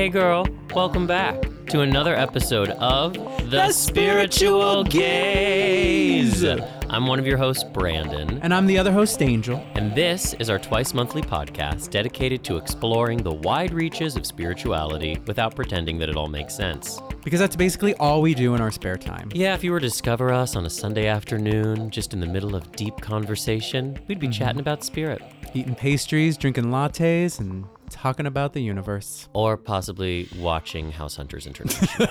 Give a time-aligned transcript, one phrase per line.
[0.00, 3.12] Hey, girl, welcome back to another episode of
[3.50, 6.42] The, Spiritual Gaze.
[6.42, 9.62] I'm one of your hosts, Brandon, And I'm the other host, Angel.
[9.74, 15.20] and this is our twice monthly podcast dedicated to exploring the wide reaches of spirituality
[15.26, 16.98] without pretending that it all makes sense.
[17.22, 19.28] Because that's basically all we do in our spare time.
[19.34, 22.56] Yeah, if you were to discover us on a Sunday afternoon, just in the middle
[22.56, 24.32] of deep conversation, we'd be mm-hmm.
[24.32, 25.20] chatting about spirit.
[25.52, 29.28] Eating pastries, drinking lattes, and talking about the universe.
[29.32, 32.08] Or possibly watching House Hunters International.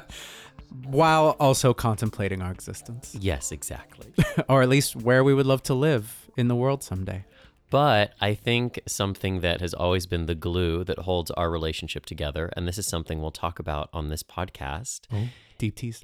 [0.85, 3.15] While also contemplating our existence.
[3.19, 4.11] yes, exactly.
[4.49, 7.25] or at least where we would love to live in the world someday.
[7.69, 12.51] But I think something that has always been the glue that holds our relationship together,
[12.55, 16.03] and this is something we'll talk about on this podcast, oh, Deep tease.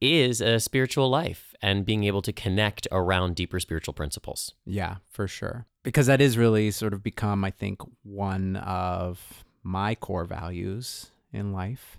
[0.00, 4.54] is a spiritual life and being able to connect around deeper spiritual principles.
[4.64, 5.66] Yeah, for sure.
[5.82, 11.52] Because that is really sort of become, I think, one of my core values in
[11.52, 11.98] life.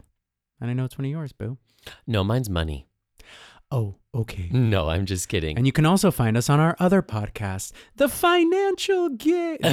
[0.59, 1.57] And I know it's one of yours, Boo.
[2.05, 2.87] No, mine's money.
[3.73, 4.49] Oh, okay.
[4.51, 5.55] No, I'm just kidding.
[5.57, 9.59] And you can also find us on our other podcast, The Financial Gig.
[9.63, 9.71] yeah,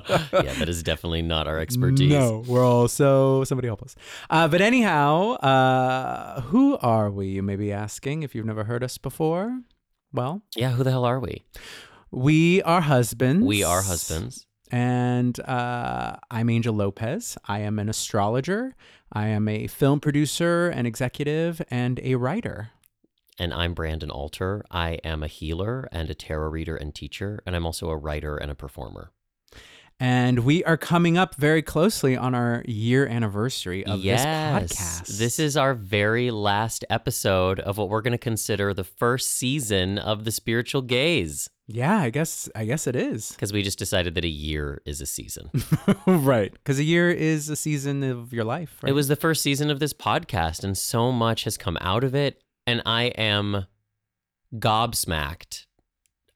[0.00, 2.10] that is definitely not our expertise.
[2.10, 3.94] No, we're also somebody help us.
[4.30, 7.26] Uh, but anyhow, uh, who are we?
[7.28, 9.60] You may be asking if you've never heard us before.
[10.12, 11.44] Well, Yeah, who the hell are we?
[12.10, 13.46] We are husbands.
[13.46, 14.46] We are husbands.
[14.72, 17.36] And uh, I'm Angel Lopez.
[17.46, 18.76] I am an astrologer.
[19.12, 22.70] I am a film producer, an executive, and a writer.
[23.38, 24.64] And I'm Brandon Alter.
[24.70, 28.36] I am a healer and a tarot reader and teacher, and I'm also a writer
[28.36, 29.10] and a performer.
[29.98, 35.18] And we are coming up very closely on our year anniversary of this podcast.
[35.18, 39.98] This is our very last episode of what we're going to consider the first season
[39.98, 43.30] of the spiritual gaze yeah, I guess I guess it is.
[43.30, 45.50] because we just decided that a year is a season.
[46.06, 46.52] right.
[46.52, 48.90] Because a year is a season of your life, right?
[48.90, 52.14] It was the first season of this podcast, and so much has come out of
[52.14, 52.42] it.
[52.66, 53.66] And I am
[54.54, 55.66] gobsmacked,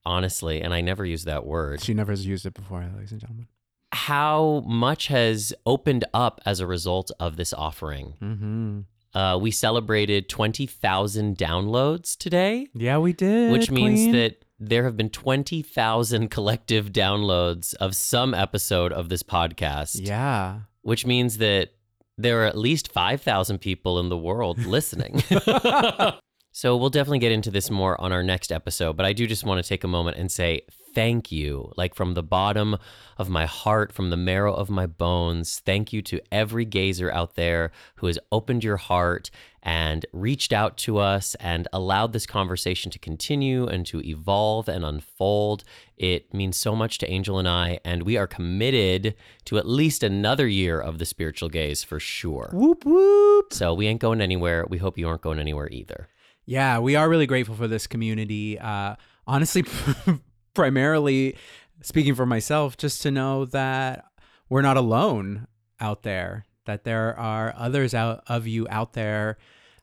[0.05, 1.83] honestly, and I never use that word.
[1.83, 3.49] She never has used it before, ladies and gentlemen.
[3.93, 8.15] How much has opened up as a result of this offering?
[8.21, 9.19] Mm-hmm.
[9.19, 12.67] Uh, we celebrated 20,000 downloads today.
[12.75, 13.53] Yeah, we did.
[13.53, 14.13] which means queen.
[14.13, 20.61] that there have been 20,000 collective downloads of some episode of this podcast, Yeah.
[20.83, 21.71] which means that
[22.17, 25.23] there are at least 5,000 people in the world listening.
[26.57, 29.43] so we'll definitely get into this more on our next episode, but I do just
[29.43, 30.61] want to take a moment and say
[30.95, 32.77] thank you, like from the bottom
[33.19, 35.61] of my heart, from the marrow of my bones.
[35.67, 39.33] Thank you to every gazer out there who has opened your heart
[39.65, 44.85] and reached out to us and allowed this conversation to continue and to evolve and
[44.85, 45.65] unfold.
[45.97, 49.17] It means so much to Angel and I, and we are committed
[49.47, 52.51] to at least another year of the spiritual gaze for sure.
[52.53, 53.53] Whoop whoop.
[53.53, 54.65] So we ain't going anywhere.
[54.69, 56.07] We hope you aren't going anywhere either.
[56.47, 58.59] Yeah, we are really grateful for this community.
[58.59, 58.97] Uh,
[59.27, 59.65] honestly,
[60.55, 61.37] primarily
[61.81, 64.05] speaking for myself, just to know that
[64.49, 65.47] we're not alone
[65.81, 69.39] out there, that there are others out of you out there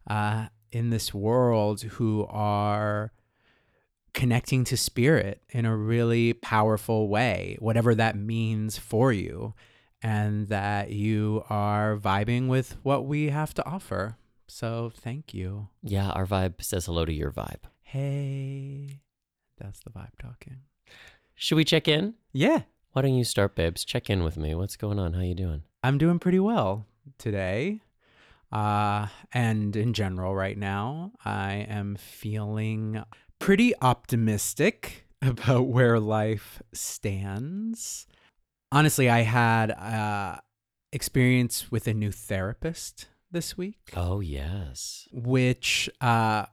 [0.08, 3.12] uh, in this world who are
[4.14, 9.54] connecting to spirit in a really powerful way, whatever that means for you,
[10.04, 14.18] and that you are vibing with what we have to offer.
[14.54, 15.70] So thank you.
[15.82, 17.62] Yeah, our vibe says hello to your vibe.
[17.84, 19.00] Hey,
[19.58, 20.58] that's the vibe talking.
[21.36, 22.16] Should we check in?
[22.34, 23.86] Yeah, Why don't you start, babes?
[23.86, 24.54] Check in with me.
[24.54, 25.14] What's going on?
[25.14, 25.64] How you doing?
[25.82, 26.86] I'm doing pretty well
[27.18, 27.80] today.
[28.52, 33.02] Uh, and in general, right now, I am feeling
[33.40, 38.06] pretty optimistic about where life stands.
[38.70, 40.42] Honestly, I had uh,
[40.92, 43.92] experience with a new therapist this week.
[43.96, 45.08] Oh, yes.
[45.12, 46.46] which, uh,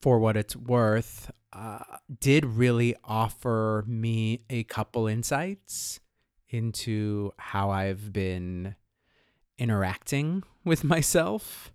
[0.00, 1.78] for what it's worth, uh,
[2.20, 6.00] did really offer me a couple insights
[6.48, 8.76] into how I've been
[9.58, 11.72] interacting with myself,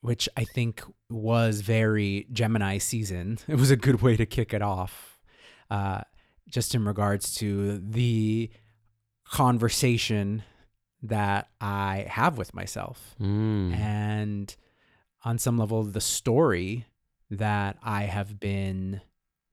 [0.00, 3.38] which I think was very Gemini season.
[3.48, 5.18] It was a good way to kick it off,
[5.70, 6.02] uh,
[6.48, 8.50] just in regards to the
[9.24, 10.42] conversation
[11.02, 13.74] that I have with myself Mm.
[13.74, 14.56] and
[15.24, 16.86] on some level the story
[17.30, 19.00] that I have been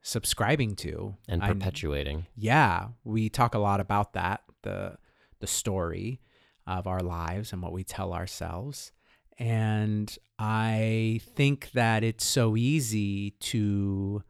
[0.01, 2.25] subscribing to And I- perpetuating.
[2.35, 4.97] yeah, we talk a lot about that the
[5.39, 6.19] the story
[6.67, 8.91] of our lives and what we tell ourselves.
[9.37, 14.21] And I think that it's so easy to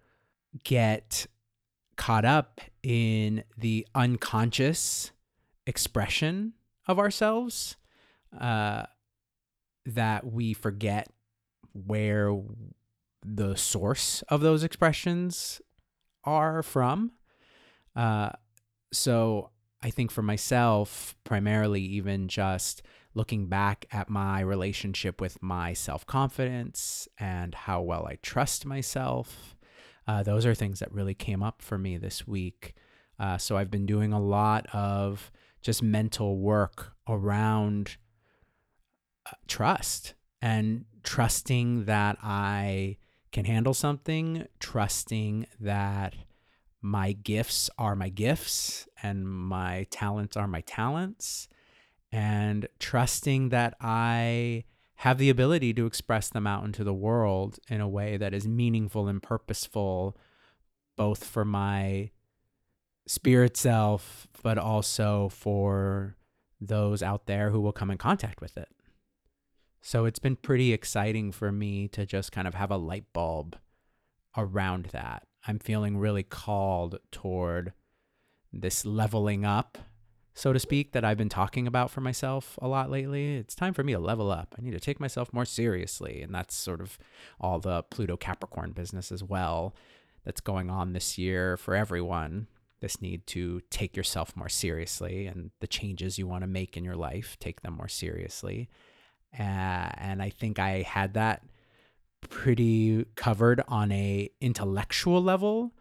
[0.63, 1.25] get
[1.95, 5.11] caught up in the unconscious
[5.65, 6.53] expression
[6.89, 7.77] of ourselves
[8.37, 8.83] uh,
[9.85, 11.07] that we forget
[11.71, 12.35] where
[13.23, 15.61] the source of those expressions
[16.23, 17.11] are from.
[17.95, 18.31] Uh,
[18.91, 19.51] so
[19.83, 22.81] I think for myself, primarily, even just
[23.13, 29.55] looking back at my relationship with my self confidence and how well I trust myself,
[30.07, 32.73] uh, those are things that really came up for me this week.
[33.19, 37.97] Uh, so I've been doing a lot of just mental work around
[39.25, 42.97] uh, trust and trusting that I
[43.31, 46.15] can handle something, trusting that
[46.81, 51.47] my gifts are my gifts and my talents are my talents,
[52.11, 54.63] and trusting that I
[54.95, 58.47] have the ability to express them out into the world in a way that is
[58.47, 60.17] meaningful and purposeful,
[60.97, 62.11] both for my
[63.07, 66.15] spirit self, but also for
[66.61, 68.69] those out there who will come in contact with it.
[69.81, 73.57] So it's been pretty exciting for me to just kind of have a light bulb
[74.35, 75.25] around that.
[75.47, 77.73] I'm feeling really called toward
[78.51, 79.77] this leveling up,
[80.33, 83.37] so to speak, that I've been talking about for myself a lot lately.
[83.37, 84.55] It's time for me to level up.
[84.57, 86.21] I need to take myself more seriously.
[86.21, 86.97] And that's sort of
[87.39, 89.75] all the Pluto Capricorn business as well
[90.25, 92.47] that's going on this year for everyone.
[92.81, 96.83] This need to take yourself more seriously and the changes you want to make in
[96.83, 98.69] your life, take them more seriously.
[99.37, 99.43] Uh,
[99.97, 101.43] and I think I had that
[102.21, 105.73] pretty covered on a intellectual level,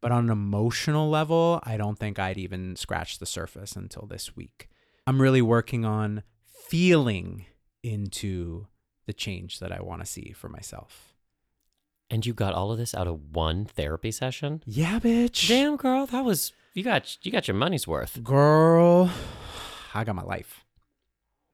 [0.00, 4.34] but on an emotional level, I don't think I'd even scratched the surface until this
[4.36, 4.68] week.
[5.06, 6.22] I'm really working on
[6.68, 7.46] feeling
[7.82, 8.66] into
[9.06, 11.09] the change that I want to see for myself.
[12.10, 14.62] And you got all of this out of one therapy session?
[14.66, 15.46] Yeah, bitch.
[15.48, 18.22] Damn, girl, that was you got you got your money's worth.
[18.24, 19.10] Girl,
[19.94, 20.64] I got my life.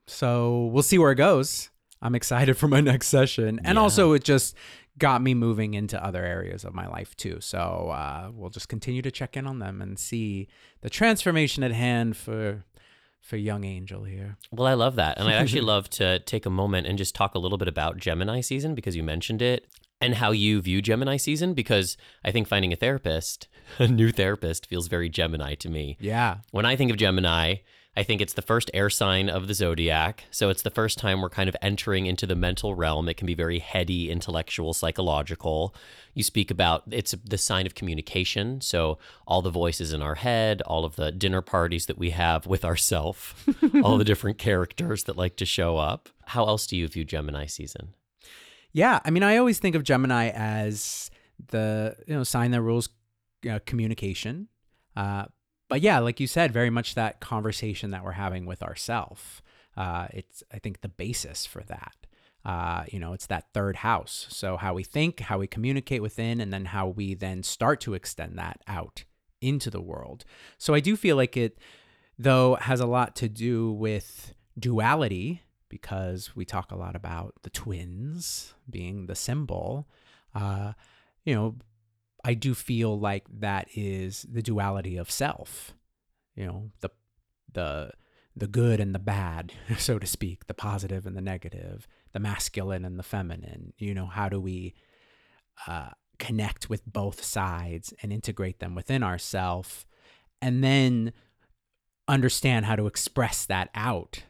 [0.07, 1.71] So we'll see where it goes.
[2.01, 3.61] I'm excited for my next session.
[3.65, 3.83] And Yeah.
[3.83, 4.55] also, it just
[4.99, 7.39] got me moving into other areas of my life too.
[7.41, 10.49] So uh, we'll just continue to check in on them and see
[10.81, 12.65] the transformation at hand for
[13.21, 14.37] for young Angel here.
[14.53, 15.19] Well, I love that.
[15.19, 17.97] And I'd actually love to take a moment and just talk a little bit about
[17.99, 19.67] Gemini season because you mentioned it
[20.01, 23.49] and how you view Gemini season because I think finding a therapist,
[23.79, 25.97] a new therapist, feels very Gemini to me.
[26.01, 26.39] Yeah.
[26.51, 27.57] When I think of Gemini,
[27.99, 30.25] I think it's the first air sign of the zodiac.
[30.31, 33.09] So it's the first time we're kind of entering into the mental realm.
[33.09, 35.75] It can be very heady, intellectual, psychological.
[36.13, 38.61] You speak about it's the sign of communication.
[38.61, 42.47] So all the voices in our head, all of the dinner parties that we have
[42.47, 43.47] with ourself,
[43.83, 46.11] all the different characters that like to show up.
[46.27, 47.95] How else do you view Gemini season?
[48.77, 51.11] Yeah, I mean, I always think of Gemini as
[51.49, 52.91] the you know sign that rules
[53.51, 54.49] uh, communication.
[54.95, 55.25] Uh,
[55.71, 59.41] but yeah, like you said, very much that conversation that we're having with ourself.
[59.79, 61.95] Uh, it's I think the basis for that.
[62.45, 64.27] Uh, you know, it's that third house.
[64.29, 67.95] So how we think, how we communicate within, and then how we then start to
[67.95, 69.05] extend that out
[69.41, 70.27] into the world.
[70.59, 71.57] So I do feel like it,
[72.19, 77.51] though, has a lot to do with duality because we talk a lot about the
[77.51, 79.89] twins being the symbol.
[80.35, 80.73] Uh,
[81.25, 81.57] you know,
[82.25, 85.75] I do feel like that is the duality of self.
[86.35, 86.91] You know, the
[87.53, 87.93] the
[88.35, 92.85] the good and the bad, so to speak, the positive and the negative, the masculine
[92.85, 93.73] and the feminine.
[93.79, 94.75] You know, how do we
[95.67, 99.87] uh, connect with both sides and integrate them within ourself,
[100.43, 101.13] and then
[102.09, 104.25] understand how to express that out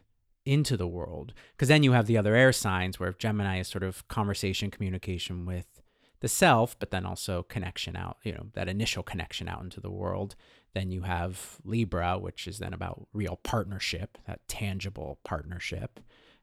[0.47, 1.33] into the world.
[1.51, 5.45] Because then you have the other air signs where Gemini is sort of conversation, communication
[5.45, 5.81] with
[6.21, 9.91] the self, but then also connection out, you know, that initial connection out into the
[9.91, 10.35] world.
[10.73, 15.99] Then you have Libra, which is then about real partnership, that tangible partnership.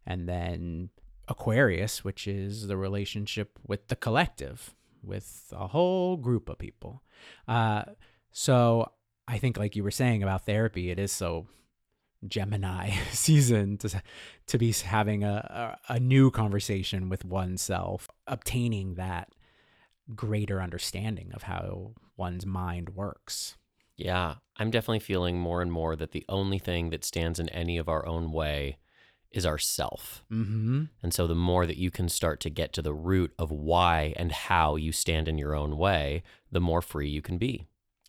[0.07, 0.91] And then
[1.29, 7.03] Aquarius, which is the relationship with the collective, with a whole group of people.
[7.49, 7.85] Uh,
[8.33, 8.91] so
[9.27, 11.47] I think, like you were saying about therapy, it is so
[12.27, 14.03] Gemini season to
[14.47, 19.31] to be having a, a, a new conversation with oneself, obtaining that
[20.15, 23.57] greater understanding of how one's mind works.
[23.97, 27.79] Yeah, I'm definitely feeling more and more that the only thing that stands in any
[27.79, 28.79] of our own way
[29.31, 30.25] is ourself.
[30.33, 30.85] Mm-hmm.
[31.03, 34.15] And so the more that you can start to get to the root of why
[34.17, 37.67] and how you stand in your own way, the more free you can be.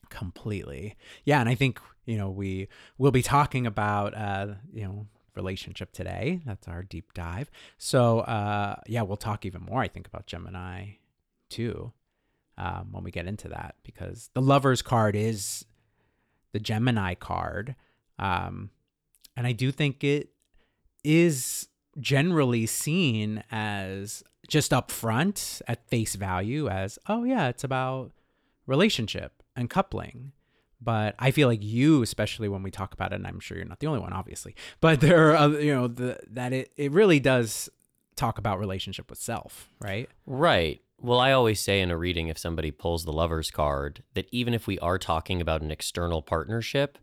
[0.10, 0.96] Completely.
[1.24, 5.92] Yeah, and I think, you know, we will be talking about uh, you know, relationship
[5.92, 6.42] today.
[6.46, 7.52] That's our deep dive.
[7.78, 10.92] So, uh yeah, we'll talk even more I think about Gemini
[11.50, 11.92] too.
[12.58, 15.66] Um, when we get into that because the lovers card is
[16.54, 17.76] the Gemini card.
[18.18, 18.70] Um
[19.36, 20.30] And I do think it
[21.04, 21.68] is
[22.00, 28.12] generally seen as just upfront at face value as, oh, yeah, it's about
[28.68, 30.32] relationship and coupling.
[30.82, 33.66] But I feel like you, especially when we talk about it, and I'm sure you're
[33.66, 36.92] not the only one, obviously, but there are, other, you know, the, that it, it
[36.92, 37.70] really does
[38.16, 40.10] talk about relationship with self, right?
[40.26, 40.82] Right.
[41.02, 44.54] Well, I always say in a reading, if somebody pulls the lover's card, that even
[44.54, 46.98] if we are talking about an external partnership,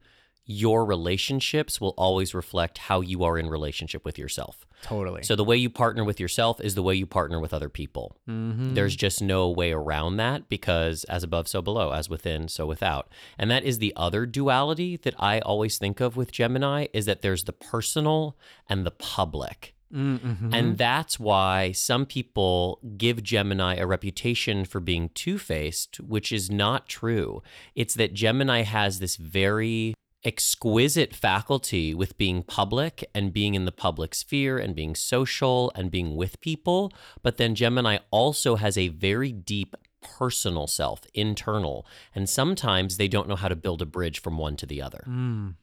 [0.45, 4.67] your relationships will always reflect how you are in relationship with yourself.
[4.83, 5.23] Totally.
[5.23, 8.17] So the way you partner with yourself is the way you partner with other people.
[8.29, 8.75] mm-hmm.
[8.75, 13.09] There's just no way around that because as above, so below, as within, so without.
[13.39, 17.23] And that is the other duality that I always think of with Gemini is that
[17.23, 18.37] there's the personal
[18.69, 19.75] and the public.
[19.95, 20.53] mm-hmm.
[20.53, 26.51] And that's why some people give Gemini a reputation for being two faced, which is
[26.51, 27.43] not true.
[27.77, 33.73] It's that Gemini has this very exquisite faculty with being public and being in the
[33.73, 36.93] public sphere and being social and being with people.
[37.23, 41.87] But then Gemini also has a very deep personal self, internal.
[42.15, 45.05] And sometimes they don't know how to build a bridge from one to the other.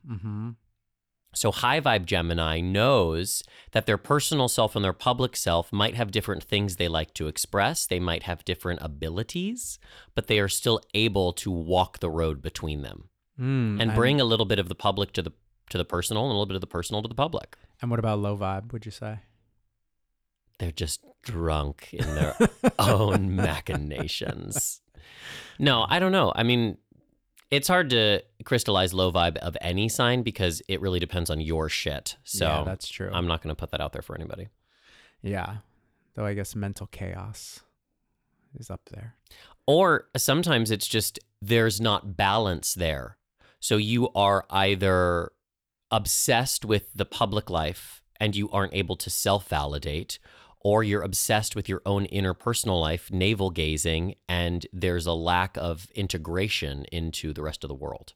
[0.10, 0.50] mm-hmm.
[1.32, 6.10] So, high vibe Gemini knows that their personal self and their public self might have
[6.10, 7.86] different things they like to express.
[7.86, 9.78] They might have different abilities,
[10.16, 14.26] but they are still able to walk the road between them mm, and bring a
[14.26, 15.32] little bit of the public to the
[15.70, 17.56] to the personal and a little bit of the personal to the public.
[17.82, 18.74] And what about low vibe?
[18.74, 19.20] Would you say?
[20.58, 22.36] They're just drunk in their
[22.80, 24.82] own machinations.
[25.58, 26.34] No, I don't know.
[26.36, 26.78] I mean,
[27.52, 31.70] it's hard to crystallize low vibe of any sign because it really depends on your
[31.70, 32.18] shit.
[32.24, 33.10] So yeah, that's true.
[33.14, 34.48] I'm not going to put that out there for anybody.
[35.22, 35.58] yeah,
[36.16, 37.62] though I guess mental chaos
[38.58, 39.16] is up there.
[39.66, 43.18] Or sometimes it's just there's not balance there.
[43.60, 45.32] So you are either
[45.92, 50.20] obsessed with the public life and you aren't able to self validate,
[50.62, 55.88] or you're obsessed with your own interpersonal life, navel gazing, and there's a lack of
[55.96, 58.14] integration into the rest of the world.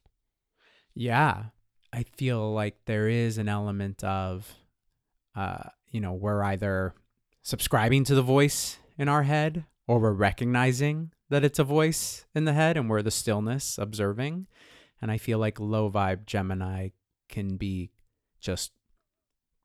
[0.93, 1.45] Yeah,
[1.93, 4.51] I feel like there is an element of,
[5.35, 6.93] uh, you know, we're either
[7.43, 12.45] subscribing to the voice in our head or we're recognizing that it's a voice in
[12.45, 14.47] the head and we're the stillness observing.
[15.03, 16.91] And I feel like low vibe Gemini
[17.27, 17.91] can be
[18.39, 18.71] just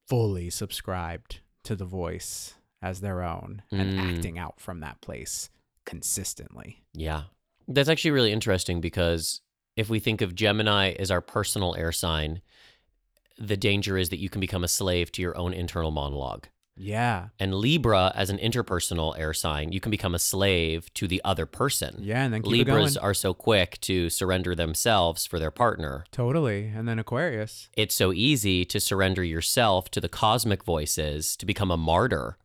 [0.09, 3.99] fully subscribed to the voice as their own and Mm.
[4.17, 5.49] acting out from that place
[5.85, 6.83] consistently.
[6.93, 7.25] Yeah.
[7.69, 9.41] That's actually really interesting because
[9.77, 12.43] if we think of Gemini as our personal air sign,
[13.39, 16.49] the danger is that you can become a slave to your own internal monologue.
[16.79, 17.29] Yeah.
[17.39, 21.47] And Libra, as an interpersonal air sign, you can become a slave to the other
[21.47, 21.97] person.
[22.01, 22.25] Yeah.
[22.25, 26.05] And then Libras are so quick to surrender themselves for their partner.
[26.13, 26.67] Totally.
[26.75, 27.69] And then Aquarius.
[27.75, 32.37] It's so easy to surrender yourself to the cosmic voices, to become a martyr.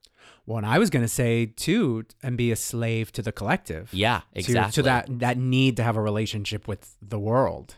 [0.45, 3.93] Well, and I was going to say too, and be a slave to the collective.
[3.93, 4.73] Yeah, To- exactly.
[4.73, 7.75] To, that that need to have a relationship with the world.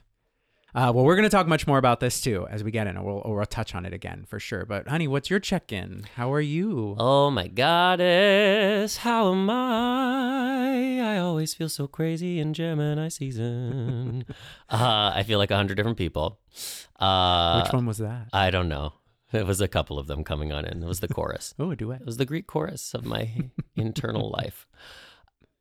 [0.75, 3.01] Uh, well, we're going to talk much more about this too as we get in,
[3.01, 4.65] we'll, we'll touch on it again for sure.
[4.65, 6.05] But honey, what's your check-in?
[6.15, 6.97] How are you?
[6.99, 10.99] Oh my goddess, how am I?
[10.99, 14.25] I always feel so crazy in Gemini season.
[14.69, 16.39] uh, I feel like a hundred different people.
[16.99, 18.27] Uh, Which one was that?
[18.33, 18.93] I don't know.
[19.31, 20.83] It was a couple of them coming on in.
[20.83, 21.53] It was the chorus.
[21.59, 22.01] Oh, a duet.
[22.01, 24.67] It was the Greek chorus of my internal life.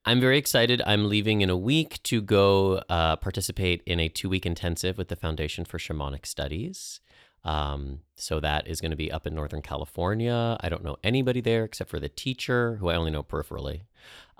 [0.06, 0.82] I'm very excited.
[0.86, 5.08] I'm leaving in a week to go uh, participate in a two week intensive with
[5.08, 7.00] the Foundation for Shamanic Studies.
[7.42, 10.58] Um, so that is going to be up in Northern California.
[10.60, 13.82] I don't know anybody there except for the teacher, who I only know peripherally.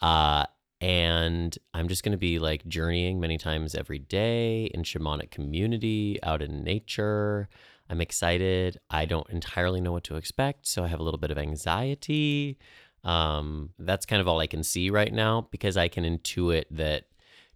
[0.00, 0.44] Uh,
[0.80, 6.18] and I'm just going to be like journeying many times every day in shamanic community,
[6.22, 7.48] out in nature.
[7.88, 8.78] I'm excited.
[8.90, 12.58] I don't entirely know what to expect, so I have a little bit of anxiety.
[13.04, 17.04] Um, that's kind of all I can see right now because I can intuit that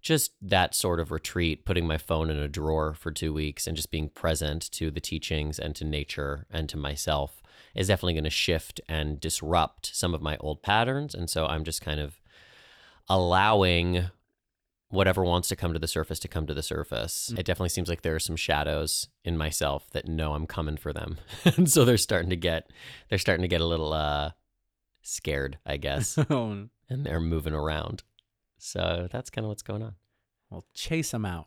[0.00, 3.76] just that sort of retreat, putting my phone in a drawer for two weeks and
[3.76, 7.42] just being present to the teachings and to nature and to myself
[7.74, 11.14] is definitely going to shift and disrupt some of my old patterns.
[11.14, 12.20] And so I'm just kind of
[13.08, 14.06] allowing
[14.90, 17.32] whatever wants to come to the surface to come to the surface.
[17.36, 20.92] It definitely seems like there are some shadows in myself that know I'm coming for
[20.92, 21.18] them.
[21.44, 22.70] and so they're starting to get
[23.08, 24.30] they're starting to get a little uh
[25.02, 28.02] scared, I guess, Oh, and they're moving around.
[28.58, 29.94] So that's kind of what's going on.
[30.50, 31.46] well, chase them out.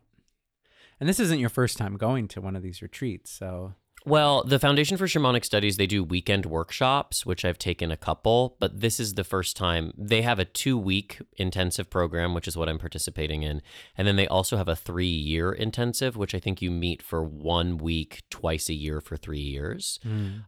[0.99, 3.73] And this isn't your first time going to one of these retreats, so
[4.05, 8.55] Well, the Foundation for Shamanic Studies, they do weekend workshops, which I've taken a couple,
[8.59, 9.93] but this is the first time.
[9.97, 13.61] They have a two week intensive program, which is what I'm participating in.
[13.97, 17.23] And then they also have a three year intensive, which I think you meet for
[17.23, 19.99] one week twice a year for three years.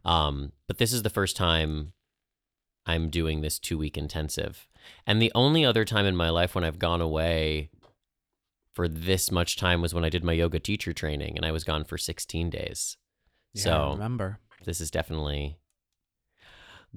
[0.04, 1.92] Um, but this is the first time
[2.86, 4.66] I'm doing this two week intensive.
[5.06, 7.70] And the only other time in my life when I've gone away
[8.72, 11.64] for this much time was when I did my yoga teacher training and I was
[11.64, 12.96] gone for 16 days.
[13.52, 14.38] Yeah, I so remember.
[14.64, 15.56] this is definitely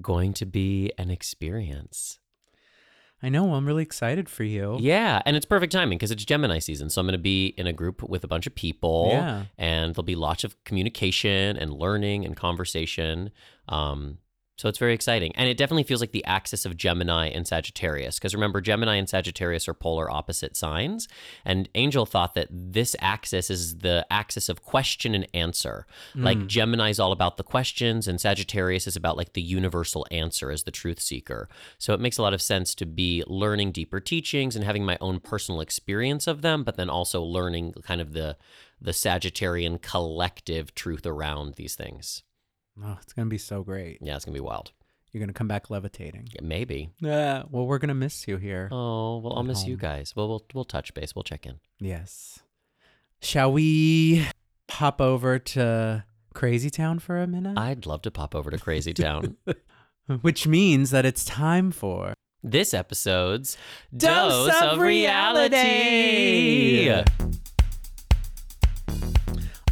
[0.00, 2.18] going to be an experience.
[3.20, 3.54] I know.
[3.54, 4.76] I'm really excited for you.
[4.80, 6.88] Yeah, and it's perfect timing because it's Gemini season.
[6.88, 9.46] So I'm going to be in a group with a bunch of people, Yeah.
[9.56, 13.30] and there'll be lots of communication and learning and conversation.
[13.68, 14.18] Um,
[14.58, 18.18] so it's very exciting, and it definitely feels like the axis of Gemini and Sagittarius.
[18.18, 21.06] Because remember, Gemini and Sagittarius are polar opposite signs,
[21.44, 25.86] and Angel thought that this axis is the axis of question and answer.
[26.12, 26.24] Hmm.
[26.24, 30.50] Like Gemini is all about the questions, and Sagittarius is about like the universal answer
[30.50, 31.48] as the truth seeker.
[31.78, 34.98] So it makes a lot of sense to be learning deeper teachings and having my
[35.00, 38.36] own personal experience of them, but then also learning kind of the
[38.80, 42.24] the Sagittarian collective truth around these things.
[42.84, 43.98] Oh, it's gonna be so great.
[44.00, 44.72] Yeah, it's gonna be wild.
[45.12, 46.28] You're gonna come back levitating.
[46.32, 46.90] Yeah, maybe.
[47.00, 47.44] Yeah.
[47.50, 48.68] Well, we're gonna miss you here.
[48.70, 50.14] Oh well, I'll miss you guys.
[50.14, 51.14] Well, we'll we'll touch base.
[51.14, 51.60] We'll check in.
[51.78, 52.40] Yes.
[53.20, 54.26] Shall we
[54.68, 56.04] pop over to
[56.34, 57.58] Crazy Town for a minute?
[57.58, 59.36] I'd love to pop over to Crazy Town.
[60.20, 63.56] Which means that it's time for this episode's
[63.96, 65.58] Dose of Reality.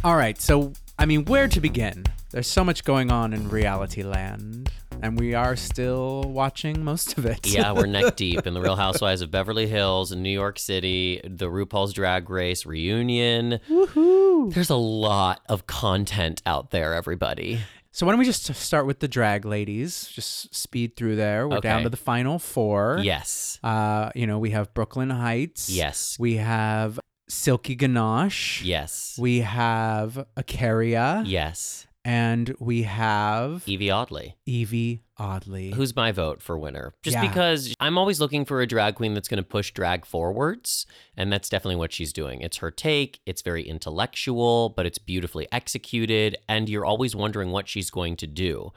[0.03, 2.05] All right, so I mean, where to begin?
[2.31, 4.69] There's so much going on in reality land,
[5.01, 7.47] and we are still watching most of it.
[7.47, 11.21] yeah, we're neck deep in the Real Housewives of Beverly Hills in New York City,
[11.23, 13.59] the RuPaul's Drag Race reunion.
[13.69, 14.53] Woohoo!
[14.53, 17.59] There's a lot of content out there, everybody.
[17.91, 20.07] So why don't we just start with the drag ladies?
[20.13, 21.47] Just speed through there.
[21.47, 22.99] We're down to the final four.
[23.01, 23.57] Yes.
[23.63, 25.69] Uh, you know, we have Brooke Lynn Hytes.
[25.69, 26.17] Yes.
[26.19, 28.61] We have Silky Ganache.
[28.63, 29.17] Yes.
[29.19, 31.23] We have A'keria.
[31.25, 31.86] Yes.
[32.07, 34.37] And we have Yvie Oddly.
[34.47, 35.71] Yvie Oddly.
[35.71, 36.93] Who's my vote for winner?
[37.03, 37.27] Just Yeah.
[37.27, 40.85] because I'm always looking for a drag queen that's going to push drag forwards.
[41.17, 42.39] And that's definitely what she's doing.
[42.39, 43.19] It's her take.
[43.25, 46.37] It's very intellectual, but it's beautifully executed.
[46.47, 48.71] And you're always wondering what she's going to do.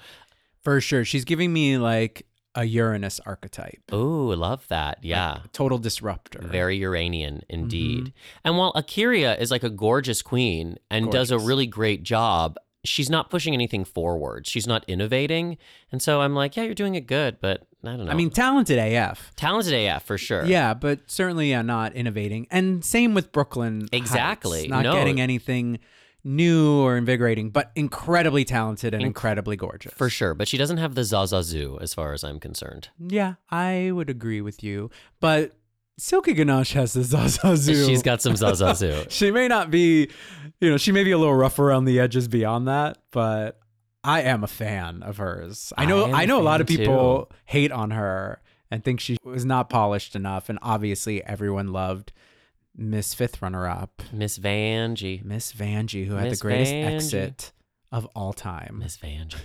[0.65, 1.05] For sure.
[1.05, 3.81] She's giving me like a Uranus archetype.
[3.93, 4.99] Ooh, love that.
[5.03, 5.43] Yeah.
[5.53, 6.41] Total disruptor.
[6.43, 8.07] Very Uranian indeed.
[8.07, 8.39] Mm-hmm.
[8.45, 13.11] And while A'keria is like a gorgeous queen and does a really great job, she's
[13.11, 14.47] not pushing anything forward.
[14.47, 15.59] She's not innovating.
[15.93, 18.11] And so I'm like, yeah, you're doing it good, but I don't know.
[18.11, 19.33] I mean, talented AF.
[19.37, 20.45] talented AF for sure.
[20.45, 22.47] Yeah, but certainly yeah, not innovating.
[22.51, 23.81] And same with Brooklyn.
[23.83, 23.91] Hytes.
[23.93, 24.69] Exactly.
[24.69, 24.93] Not No.
[24.93, 25.79] getting anything
[26.23, 29.93] new or invigorating, but incredibly talented and Inc- incredibly gorgeous.
[29.95, 30.35] For sure.
[30.35, 32.89] But she doesn't have the Zazazoo as far as I'm concerned.
[32.99, 34.91] Yeah, I would agree with you.
[35.21, 35.53] But
[36.01, 37.87] Silky Ganache has the Zazazoo.
[37.87, 39.07] She's got some Zazazoo.
[39.11, 40.09] she may not be,
[40.59, 43.61] you know, she may be a little rough around the edges beyond that, but
[44.03, 45.75] I am a fan of hers.
[45.77, 49.01] I know I I, a know a lot of people hate on her and think
[49.01, 52.13] she was not polished enough and obviously everyone loved
[52.75, 55.23] Miss Fifth runner up, Miss Vanjie.
[55.23, 56.95] Miss Vanjie who had the greatest Vanjie.
[56.95, 57.53] exit
[57.93, 58.79] of all time.
[58.79, 59.37] Miss Vanjie.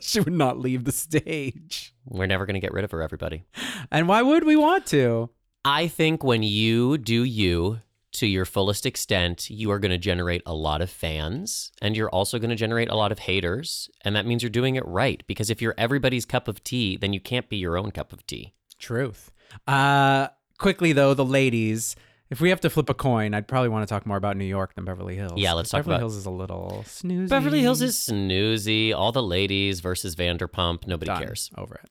[0.00, 1.94] she would not leave the stage.
[2.06, 3.44] We're never going to get rid of her, everybody.
[3.90, 5.28] And why would we want to?
[5.66, 7.80] I think when you do you
[8.12, 12.08] to your fullest extent, you are going to generate a lot of fans and you're
[12.08, 13.90] also going to generate a lot of haters.
[14.04, 15.22] And that means you're doing it right.
[15.26, 18.24] Because if you're everybody's cup of tea, then you can't be your own cup of
[18.28, 18.54] tea.
[18.78, 19.32] Truth.
[19.66, 21.96] Uh quickly though, the ladies.
[22.30, 24.44] If we have to flip a coin, I'd probably want to talk more about New
[24.44, 25.34] York than Beverly Hills.
[25.36, 27.28] Yeah, let's talk Beverly about- Hills is a little snoozy.
[27.28, 28.94] Beverly Hills is snoozy.
[28.94, 30.86] All the ladies versus Vanderpump.
[30.86, 31.22] Nobody Done.
[31.24, 31.50] cares.
[31.58, 31.90] over it.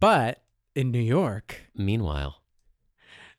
[0.00, 0.42] But
[0.74, 2.36] in New York, Meanwhile,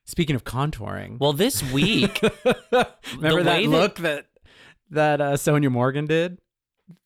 [0.08, 2.20] speaking of contouring, well, this week,
[3.16, 4.26] remember that way that- look that
[4.90, 6.40] that uh, Sonja Morgan did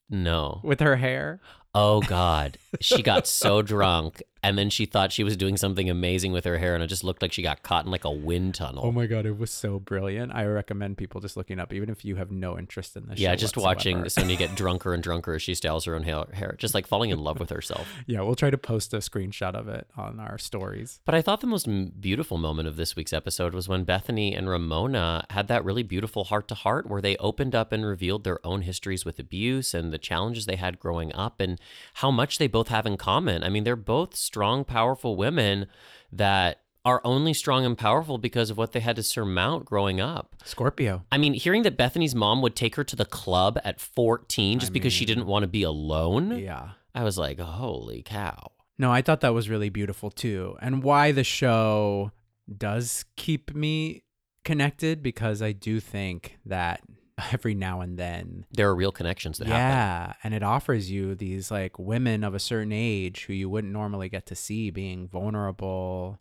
[0.10, 0.62] no.
[0.64, 1.42] with her hair?
[1.74, 6.32] Oh God, she got so drunk, and then she thought she was doing something amazing
[6.32, 8.56] with her hair, and it just looked like she got caught in like a wind
[8.56, 8.84] tunnel.
[8.86, 10.32] Oh my god, it was so brilliant.
[10.34, 13.20] I recommend people just looking up, even if you have no interest in this.
[13.20, 13.76] yeah, just whatsoever.
[13.76, 16.88] watching Sonja get drunker and drunker as she styles her own hair, hair, just like
[16.88, 17.88] falling in love with herself.
[18.08, 21.00] Yeah, we'll try to post a screenshot of it on our stories.
[21.06, 21.68] But I thought the most
[22.02, 26.26] beautiful moment of this week's episode was when Bethany and Ramona had that really beautiful
[26.26, 29.94] heart to heart where they opened up and revealed their own histories with abuse and
[29.94, 31.60] the challenges they had growing up and
[31.96, 33.43] how much they both have in common.
[33.43, 35.67] I mean, they're both strong, powerful women
[36.12, 40.36] that are only strong and powerful because of what they had to surmount growing up.
[40.43, 41.04] Scorpio.
[41.12, 44.71] I mean, hearing that Bethany's mom would take her to the club at 14 just
[44.71, 46.71] I because she didn't want to be alone, Yeah.
[46.93, 48.52] I was like, holy cow.
[48.78, 50.58] No, I thought that was really beautiful too.
[50.60, 52.12] And why the show
[52.58, 54.04] does keep me
[54.43, 56.82] connected because I do think that
[57.32, 59.60] every now and then There are real connections that happen.
[59.62, 63.74] yeah, and it offers you these like women of a certain age who you wouldn't
[63.74, 66.20] normally get to see being vulnerable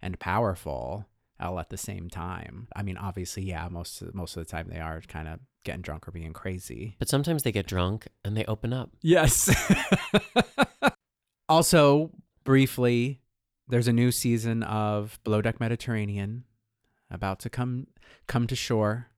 [0.00, 1.06] and powerful
[1.40, 2.68] all at the same time.
[2.76, 5.82] I mean, obviously, yeah, most of, most of the time they are kind of getting
[5.82, 6.96] drunk or being crazy.
[6.98, 8.90] But sometimes they get drunk and they open up.
[9.00, 9.48] Yes.
[11.48, 12.10] also,
[12.44, 13.20] briefly,
[13.68, 16.44] there's a new season of Below Deck Mediterranean
[17.10, 17.86] about to come
[18.26, 19.08] come to shore,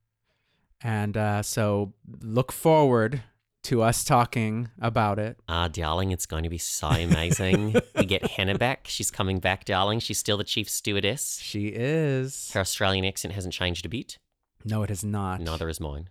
[0.85, 3.23] and uh, so look forward
[3.65, 5.39] to us talking about it.
[5.49, 7.75] Ah, darling, it's going to be so amazing.
[7.97, 8.87] we get Hannah back.
[8.87, 10.01] She's coming back, darling.
[10.01, 11.41] She's still the chief stewardess.
[11.43, 12.51] She is.
[12.53, 14.19] Her Australian accent hasn't changed a bit.
[14.65, 15.41] No, it has not.
[15.41, 16.11] Neither is mine.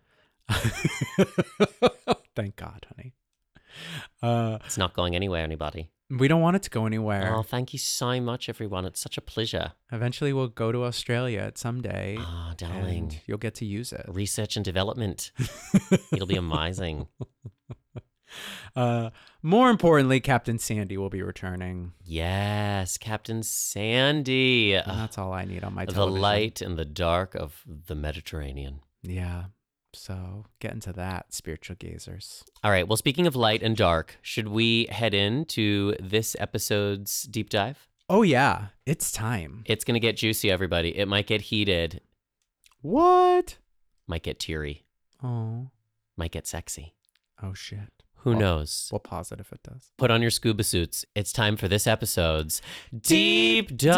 [2.36, 3.14] Thank God, honey.
[4.22, 5.90] Uh, It's not going anywhere, anybody.
[6.10, 7.34] We don't want it to go anywhere.
[7.36, 8.86] Oh, thank you so much, everyone.
[8.86, 9.74] It's such a pleasure.
[9.92, 12.18] Eventually, we'll go to Australia at some day.
[12.20, 13.20] Ah, darling.
[13.26, 14.06] you'll get to use it.
[14.08, 15.32] Research and development.
[16.12, 17.08] It'll be amazing.
[18.76, 19.12] Uh,
[19.44, 21.94] more importantly, Captain Sandy will be returning.
[22.04, 24.74] Yes, Captain Sandy.
[24.74, 26.16] And that's all I need on my television.
[26.16, 28.80] the light and the dark of the Mediterranean.
[29.04, 29.44] Yeah.
[29.96, 32.44] So get into that, spiritual gazers.
[32.64, 32.88] All right.
[32.88, 37.88] Well, speaking of light and dark, should we head into this episode's deep dive?
[38.10, 39.64] Oh yeah, it's time.
[39.66, 40.96] It's going to get juicy, everybody.
[40.98, 42.02] It might get heated,
[42.82, 43.58] What?
[44.08, 44.84] might get teary,
[45.24, 45.70] Oh.
[46.18, 46.94] might get sexy.
[47.42, 47.90] Oh shit.
[48.18, 48.90] Who Well- knows?
[48.92, 49.92] We'll pause it if it does.
[49.98, 51.06] Put on your scuba suits.
[51.16, 52.62] It's time for this episode's
[53.02, 53.94] Deep Dive.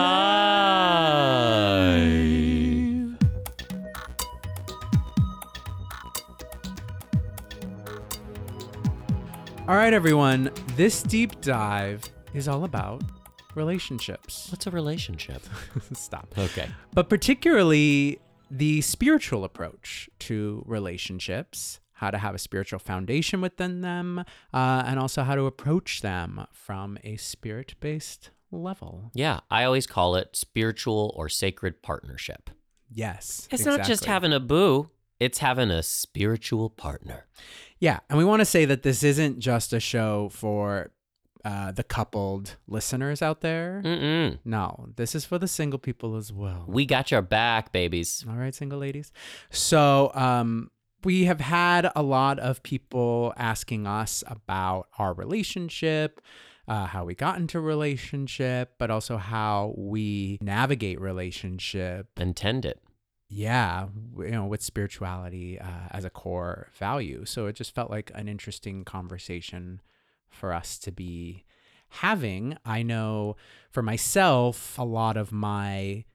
[9.68, 10.52] All right, everyone.
[10.76, 12.04] This deep dive
[12.36, 13.02] is all about
[13.56, 14.48] relationships.
[14.52, 15.42] What's a relationship?
[15.94, 16.36] Stop.
[16.38, 16.70] Okay.
[16.94, 18.20] But particularly
[18.52, 24.20] the spiritual approach to relationships, how to have a spiritual foundation within them,
[24.54, 29.10] uh, and also how to approach them from a spirit based level.
[29.16, 32.52] Yeah, I always call it spiritual or sacred partnership.
[32.92, 33.48] Yes.
[33.50, 37.26] It's not just having a boo, it's having a spiritual partner.
[37.80, 40.92] Yeah, and we want to say that this isn't just a show for
[41.44, 43.82] uh, the coupled listeners out there.
[43.86, 44.40] Mm-mm.
[44.44, 46.66] No, this is for the single people as well.
[46.68, 48.26] We got your back, babies.
[48.28, 49.12] All right, single ladies.
[49.52, 50.72] So, um,
[51.04, 56.20] we have had a lot of people asking us about our relationship,
[56.68, 62.08] uh, how we got into relationship, but also how we navigate relationship.
[62.18, 62.82] And tend it.
[63.28, 67.26] Yeah, you know, with spirituality uh, as a core value.
[67.26, 69.82] So it just felt like an interesting conversation
[70.30, 71.44] for us to be
[71.90, 72.58] having.
[72.66, 73.36] I know
[73.72, 76.06] for myself, a lot of my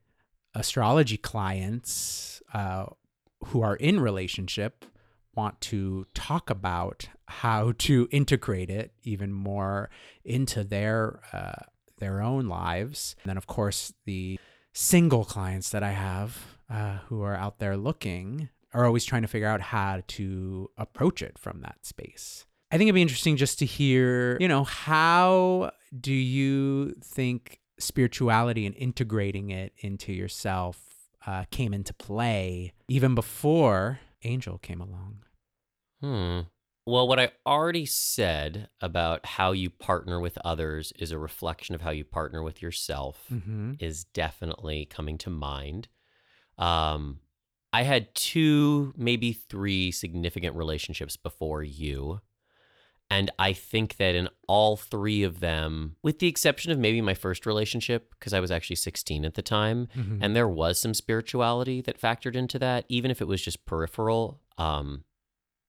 [0.55, 2.87] astrology clients uh,
[3.47, 4.85] who are in relationship
[5.35, 9.89] want to talk about how to integrate it even more
[10.25, 11.65] into their uh,
[11.99, 13.15] their own lives.
[13.23, 14.39] And then, of course, the
[14.73, 19.29] single clients that I have uh, who are out there looking are always trying to
[19.29, 22.47] figure out how to approach it from that space.
[22.71, 28.65] I think it'd be interesting just to hear, you know, how do you think spirituality
[28.67, 30.79] and integrating it into yourself
[31.27, 35.25] uh, came into play even before Angel came along?
[36.01, 36.41] Hmm.
[36.87, 41.81] Well, what I already said about how you partner with others is a reflection of
[41.83, 43.73] how you partner with yourself Mm-hmm.
[43.81, 45.89] is definitely coming to mind.
[46.61, 47.19] Um,
[47.73, 52.21] I had two, maybe three significant relationships before you.
[53.13, 57.15] And I think that in all three of them, with the exception of maybe my
[57.15, 60.19] first relationship, because I was actually 16 at the time, Mm-hmm.
[60.23, 64.41] and there was some spirituality that factored into that, even if it was just peripheral.
[64.59, 65.03] Um,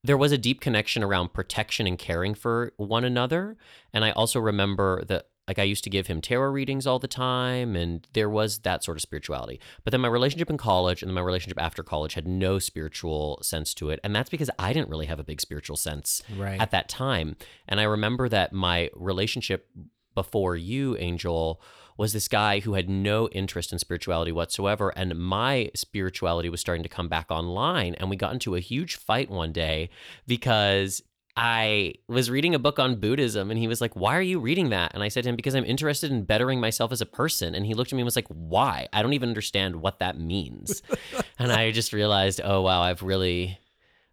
[0.03, 3.57] there was a deep connection around protection and caring for one another.
[3.91, 7.07] And I also remember that, like, I used to give him tarot readings all the
[7.07, 9.59] time, and there was that sort of spirituality.
[9.83, 13.39] But then my relationship in college and then my relationship after college had no spiritual
[13.41, 13.99] sense to it.
[14.03, 16.61] And that's because I didn't really have a big spiritual sense right.
[16.61, 17.35] at that time.
[17.67, 19.67] And I remember that my relationship
[20.13, 21.61] before you, Angel,
[21.97, 24.89] was this guy who had no interest in spirituality whatsoever.
[24.95, 27.95] And my spirituality was starting to come back online.
[27.95, 29.89] And we got into a huge fight one day
[30.27, 31.01] because
[31.37, 34.69] I was reading a book on Buddhism and he was like, Why are you reading
[34.69, 34.93] that?
[34.93, 37.55] And I said to him, Because I'm interested in bettering myself as a person.
[37.55, 38.87] And he looked at me and was like, Why?
[38.91, 40.81] I don't even understand what that means.
[41.39, 43.59] and I just realized, Oh, wow, I've really,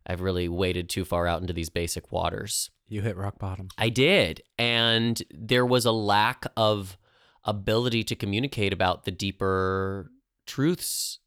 [0.07, 2.70] I've really waded too far out into these basic waters.
[2.88, 3.68] You hit rock bottom.
[3.76, 4.42] I did.
[4.59, 6.96] And there was a lack of
[7.44, 10.11] ability to communicate about the deeper
[10.46, 11.18] truths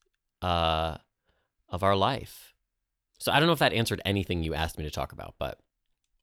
[0.42, 0.98] uh,
[1.70, 2.54] of our life.
[3.20, 5.60] So I don't know if that answered anything you asked me to talk about, but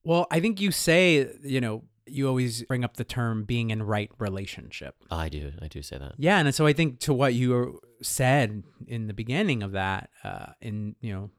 [0.04, 3.82] Well, I think you say, you know, you always bring up the term being in
[3.82, 4.94] right relationship.
[5.10, 5.52] I do.
[5.60, 6.14] I do say that.
[6.16, 10.46] Yeah, and so I think to what you said in the beginning of that, uh,
[10.60, 11.30] in you know,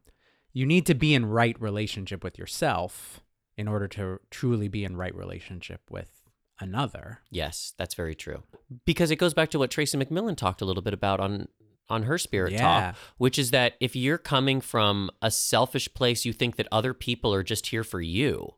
[0.53, 3.21] you need to be in right relationship with yourself
[3.57, 6.21] in order to truly be in right relationship with
[6.59, 7.19] another.
[7.29, 8.43] Yes, that's very true.
[8.85, 11.47] Because it goes back to what Tracy McMillan talked a little bit about on
[11.89, 12.61] on her spirit Yeah.
[12.61, 16.93] talk, which is that if you're coming from a selfish place, you think that other
[16.93, 18.55] people are just here for you.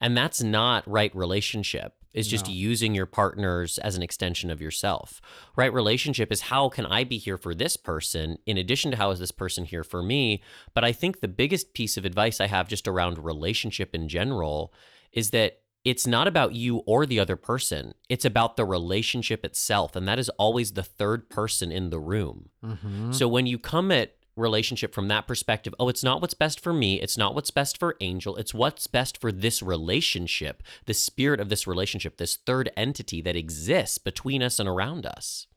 [0.00, 1.94] And that's not right relationship.
[2.12, 2.52] It's just No.
[2.52, 5.22] using your partners as an extension of yourself.
[5.56, 9.12] Right relationship is how can I be here for this person in addition to how
[9.12, 10.42] is this person here for me?
[10.74, 14.74] But I think the biggest piece of advice I have just around relationship in general
[15.12, 17.94] is that it's not about you or the other person.
[18.08, 19.96] It's about the relationship itself.
[19.96, 22.50] And that is always the third person in the room.
[22.64, 23.12] Mm-hmm.
[23.12, 26.72] So when you come at relationship from that perspective, oh, it's not what's best for
[26.72, 27.00] me.
[27.00, 28.36] It's not what's best for Angel.
[28.36, 33.36] It's what's best for this relationship, the spirit of this relationship, this third entity that
[33.36, 35.48] exists between us and around us.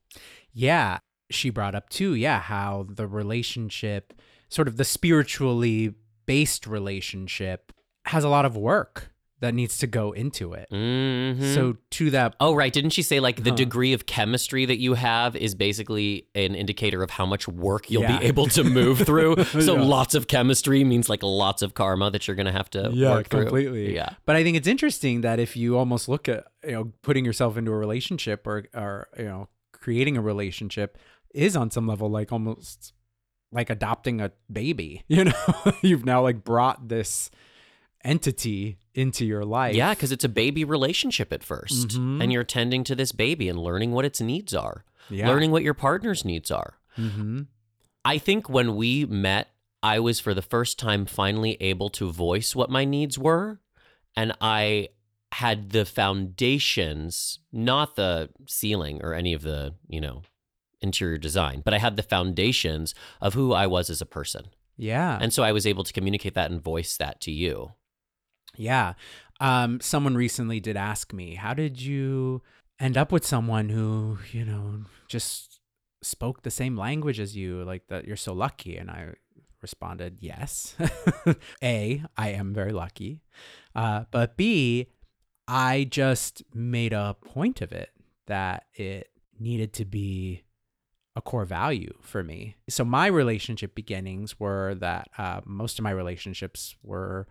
[0.52, 4.14] Yeah, she brought up too, yeah, how the relationship,
[4.50, 5.94] sort of the spiritually
[6.26, 7.72] based relationship,
[8.08, 10.68] has a lot of work that needs to go into it.
[10.72, 11.54] Mhm.
[11.54, 12.72] So to that Oh, right.
[12.72, 13.56] Didn't she say like the Huh.
[13.58, 18.04] degree of chemistry that you have is basically an indicator of how much work you'll
[18.04, 18.20] Yeah.
[18.20, 19.36] be able to move through?
[19.62, 19.82] So Yeah.
[19.84, 23.28] lots of chemistry means like lots of karma that you're going to have to work
[23.30, 23.42] through.
[23.42, 23.94] completely.
[23.94, 24.10] Yeah.
[24.26, 27.58] But I think it's interesting that if you almost look at you know putting yourself
[27.58, 30.98] into a relationship or or you know creating a relationship
[31.34, 32.94] is on some level like almost
[33.52, 35.04] like adopting a baby.
[35.10, 35.34] You know,
[35.82, 37.30] you've now like brought this
[38.06, 39.76] entity into your life.
[39.76, 42.22] Yeah, because it's a baby relationship at 1st Mhm.
[42.24, 45.28] And you're tending to this baby and learning what its needs are, yeah.
[45.28, 46.78] learning what your partner's needs are.
[46.98, 47.42] Mm-hmm.
[48.06, 49.50] I think when we met,
[49.84, 53.60] I was for the first time finally able to voice what my needs were.
[54.16, 54.90] And I
[55.34, 60.22] had the foundations, not the ceiling or any of the, you know,
[60.82, 64.46] interior design, but I had the foundations of who I was as a person.
[64.78, 65.18] Yeah.
[65.20, 67.74] And so I was able to communicate that and voice that to you.
[68.58, 68.94] Yeah.
[69.40, 72.42] Um, someone recently did ask me, how did you
[72.80, 75.60] end up with someone who, you know, just
[76.02, 78.78] spoke the same language as you, like that you're so lucky?
[78.78, 79.14] And I
[79.62, 80.76] responded, yes.
[81.64, 83.22] A, I am very lucky.
[83.74, 84.88] Uh, but B,
[85.48, 87.90] I just made a point of it
[88.28, 90.44] that it needed to be
[91.16, 92.56] a core value for me.
[92.70, 97.28] So my relationship beginnings were that uh, most of my relationships were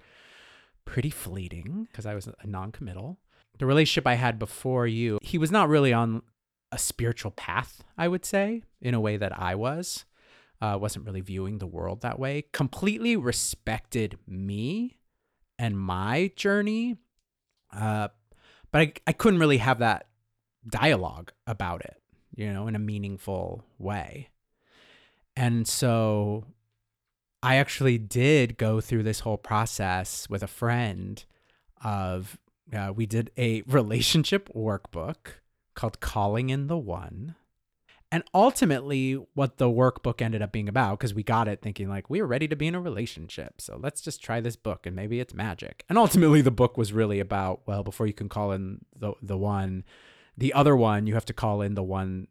[0.84, 3.18] pretty fleeting because I was a non-committal.
[3.58, 6.22] The relationship I had before you, he was not really on
[6.72, 10.04] a spiritual path, I would say, in a way that I was.
[10.60, 12.44] Uh, wasn't really viewing the world that way.
[12.52, 14.98] Completely respected me
[15.58, 16.96] and my journey,
[17.72, 18.08] uh,
[18.72, 20.08] but I, I couldn't really have that
[20.66, 22.00] dialogue about it,
[22.34, 24.30] you know, in a meaningful way.
[25.36, 26.44] And so
[27.44, 31.22] I actually did go through this whole process with a friend
[31.84, 32.38] of
[32.72, 35.16] uh, we did a relationship workbook
[35.74, 37.34] called Calling in the One.
[38.10, 42.08] And ultimately, what the workbook ended up being about, because we got it thinking like
[42.08, 43.60] we were ready to be in a relationship.
[43.60, 45.84] So let's just try this book and maybe it's magic.
[45.90, 49.36] And ultimately, the book was really about well, before you can call in the, the
[49.36, 49.84] one,
[50.34, 52.28] the other one, you have to call in the one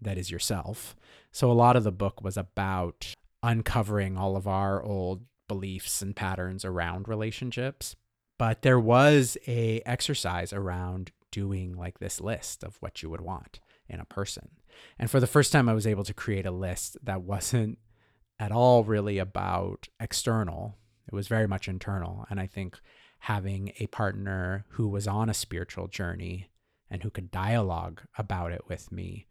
[0.00, 0.94] that is yourself.
[1.32, 6.16] So a lot of the book was about uncovering all of our old beliefs and
[6.16, 7.94] patterns around relationships.
[8.38, 13.60] But there was a exercise around doing like this list of what you would want
[13.88, 14.48] in a person.
[14.98, 17.78] And for the first time I was able to create a list that wasn't
[18.40, 20.76] at all really about external.
[21.06, 22.26] It was very much internal.
[22.30, 22.78] And I think
[23.20, 26.48] having a partner who was on a spiritual journey
[26.90, 29.26] and who could dialogue about it with me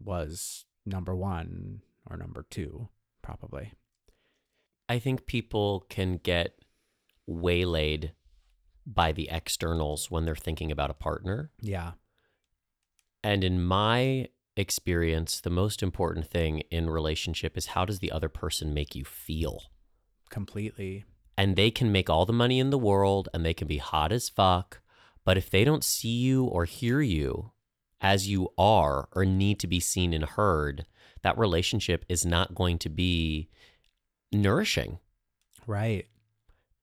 [0.00, 2.88] was number one or number two,
[3.26, 3.72] probably.
[4.88, 6.58] I think people can get
[7.26, 8.12] waylaid
[8.86, 11.50] by the externals when they're thinking about a partner.
[11.60, 11.92] Yeah.
[13.24, 18.28] And in my experience, the most important thing in relationship is how does the other
[18.28, 19.60] person make you feel?
[20.30, 21.04] Completely.
[21.38, 24.10] and they can make all the money in the world and they can be hot
[24.12, 24.80] as fuck.
[25.24, 27.52] But if they don't see you or hear you
[28.00, 30.86] as you are or need to be seen and heard,
[31.26, 33.48] that relationship is not going to be
[34.32, 35.00] nourishing.
[35.66, 36.06] Right.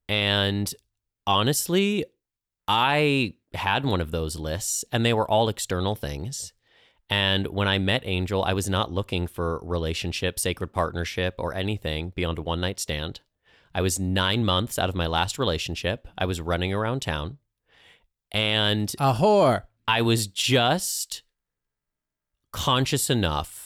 [0.09, 0.73] And
[1.25, 2.03] honestly,
[2.67, 6.51] I had one of those lists and they were all external things.
[7.09, 12.11] And when I met Angel, I was not looking for relationship, sacred partnership, or anything
[12.13, 13.21] beyond a one night stand.
[13.73, 16.05] I was nine months out of my last relationship.
[16.17, 17.37] I was running around town
[18.29, 19.63] and A whore.
[19.87, 21.23] I was just
[22.51, 23.62] conscious enough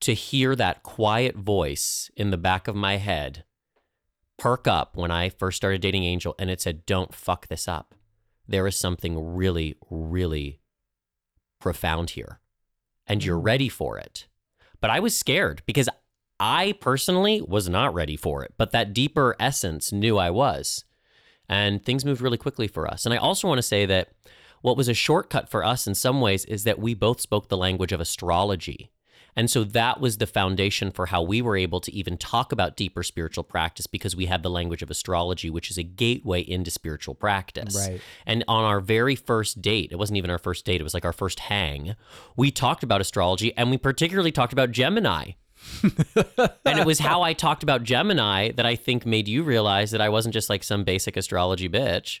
[0.00, 3.44] to hear that quiet voice in the back of my head
[4.38, 7.94] perk up when I first started dating Angel and it said, Don't fuck this up.
[8.48, 10.60] There is something really, really
[11.60, 12.40] profound here
[13.06, 13.44] and you're mm.
[13.44, 14.26] ready for it.
[14.80, 15.88] But I was scared because
[16.38, 20.84] I personally was not ready for it, but that deeper essence knew I was.
[21.48, 23.04] And things moved really quickly for us.
[23.04, 24.12] And I also want to say that
[24.62, 27.56] what was a shortcut for us in some ways is that we both spoke the
[27.56, 28.90] language of astrology.
[29.36, 32.76] And so that was the foundation for how we were able to even talk about
[32.76, 36.70] deeper spiritual practice because we had the language of astrology, which is a gateway into
[36.70, 37.74] spiritual practice.
[37.76, 38.00] Right.
[38.26, 41.04] And on our very first date, it wasn't even our first date, it was like
[41.04, 41.94] our first hang,
[42.36, 45.32] we talked about astrology and we particularly talked about Gemini.
[45.82, 50.00] and it was how I talked about Gemini that I think made you realize that
[50.00, 52.20] I wasn't just like some basic astrology bitch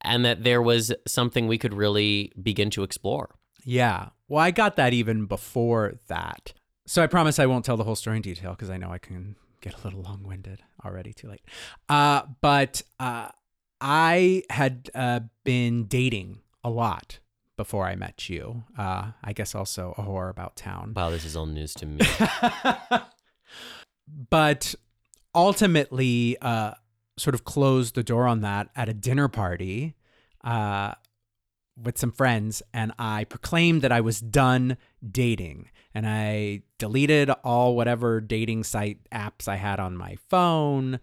[0.00, 3.34] and that there was something we could really begin to explore.
[3.64, 4.10] Yeah.
[4.28, 6.52] Well, I got that even before that.
[6.86, 8.98] So I promise I won't tell the whole story in detail because I know I
[8.98, 11.12] can get a little long winded already.
[11.12, 11.42] Too late.
[11.88, 13.28] Uh, but uh,
[13.80, 17.18] I had uh, been dating a lot
[17.56, 18.64] before I met you.
[18.78, 20.92] Uh, I guess also a whore about town.
[20.94, 22.00] Wow, this is all news to me.
[24.30, 24.74] but
[25.34, 26.72] ultimately, uh,
[27.16, 29.94] sort of closed the door on that at a dinner party
[30.44, 30.92] uh,
[31.80, 34.76] with some friends, and I proclaimed that I was done
[35.08, 35.70] dating.
[35.94, 41.00] And I deleted all whatever dating site apps I had on my phone.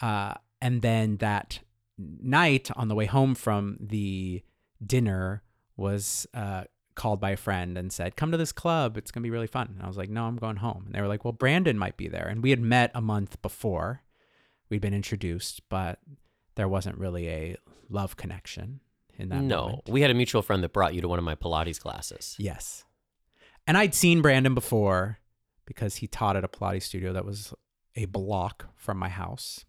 [0.00, 1.60] Uh, and then that
[1.98, 4.42] night on the way home from the
[4.84, 5.42] dinner
[5.76, 8.96] was uh, called by a friend and said, Come to this club.
[8.96, 9.74] It's going to be really fun.
[9.74, 10.84] And I was like, No, I'm going home.
[10.86, 12.26] And they were like, Well, Brandon might be there.
[12.26, 14.02] And we had met a month before.
[14.68, 15.98] We'd been introduced, but
[16.54, 17.56] there wasn't really a
[17.90, 18.80] love connection
[19.18, 19.88] in that no, moment.
[19.88, 22.36] we had a mutual friend that brought you to one of my Pilates classes.
[22.38, 22.84] Yes.
[23.66, 25.18] And I'd seen Brandon before
[25.66, 27.54] because he taught at a Pilates studio that was
[27.94, 29.64] a block from my house.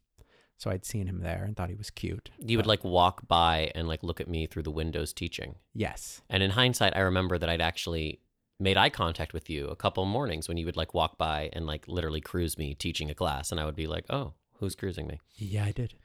[0.58, 2.30] So I'd seen him there and thought he was cute.
[2.40, 5.56] You would like walk by and like look at me through the windows teaching.
[5.74, 6.22] Yes.
[6.30, 8.22] And in hindsight, I remember that I'd actually
[8.60, 11.66] made eye contact with you a couple mornings when you would like walk by and
[11.66, 13.52] like literally cruise me teaching a class.
[13.52, 15.20] And I would be like, oh, who's cruising me?
[15.36, 15.96] Yeah, I did.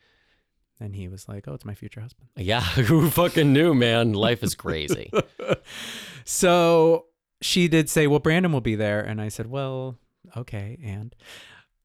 [0.80, 2.28] And he was like, Oh, it's my future husband.
[2.36, 4.12] Yeah, who fucking knew, man?
[4.12, 5.10] Life is crazy.
[6.24, 7.06] so
[7.40, 9.00] she did say, Well, Brandon will be there.
[9.00, 9.96] And I said, Well,
[10.36, 10.78] okay.
[10.82, 11.14] And,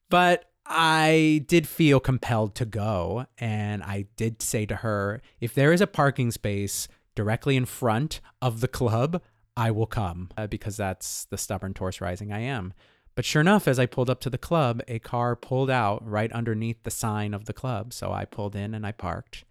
[0.09, 3.25] but I did feel compelled to go.
[3.37, 8.21] And I did say to her, If there is a parking space directly in front
[8.41, 9.21] of the club,
[9.55, 12.73] I will come uh, because that's the stubborn Taurus rising I am.
[13.15, 16.31] But sure enough, as I pulled up to the club, a car pulled out right
[16.31, 17.93] underneath the sign of the club.
[17.93, 19.43] So I pulled in and I parked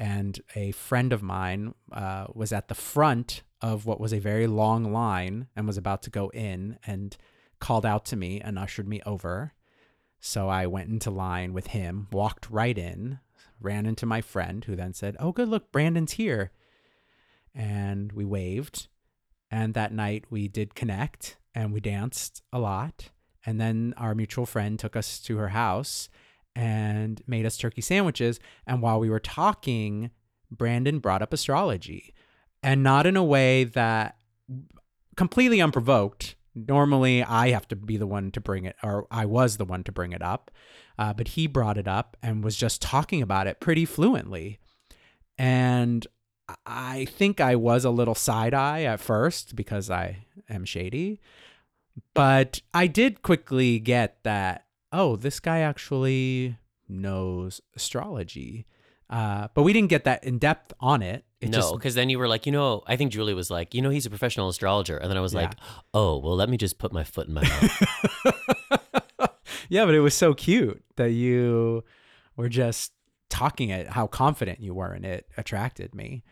[0.00, 4.46] and a friend of mine uh, was at the front of what was a very
[4.46, 7.18] long line and was about to go in and
[7.60, 9.52] called out to me and ushered me over.
[10.18, 13.18] So I went into line with him, walked right in,
[13.60, 16.50] ran into my friend, who then said, Oh, good, look, Brandon's here.
[17.54, 18.88] And we waved.
[19.50, 23.10] And that night we did connect and we danced a lot.
[23.44, 26.08] And then our mutual friend took us to her house
[26.54, 28.38] and made us turkey sandwiches.
[28.66, 30.10] And while we were talking,
[30.50, 32.14] Brandon brought up astrology
[32.62, 34.16] and not in a way that
[35.16, 36.34] completely unprovoked.
[36.54, 39.84] Normally, I have to be the one to bring it, or I was the one
[39.84, 40.50] to bring it up.
[40.98, 44.58] Uh, but he brought it up and was just talking about it pretty fluently.
[45.38, 46.06] And
[46.66, 51.20] I think I was a little side eye at first because I am shady.
[52.14, 56.56] But I did quickly get that, oh, this guy actually
[56.88, 58.66] knows astrology.
[59.08, 61.24] Uh, but we didn't get that in depth on it.
[61.40, 63.82] It no, because then you were like, you know, I think Julie was like, you
[63.82, 64.96] know, he's a professional astrologer.
[64.96, 65.40] And then I was Yeah.
[65.40, 65.54] like,
[65.94, 67.82] oh, well, let me just put my foot in my mouth.
[69.68, 71.82] yeah, but it was so cute that you
[72.36, 72.92] were just
[73.28, 76.22] talking it, how confident you were, and it attracted me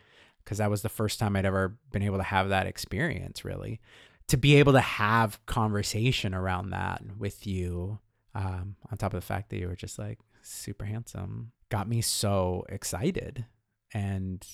[0.45, 3.81] because that was the first time I'd ever been able to have that experience, really.
[4.29, 7.99] To be able to have conversation around that with you
[8.35, 12.01] Um, on top of the fact that you were just like super handsome, got me
[12.03, 13.47] so excited.
[13.93, 14.47] And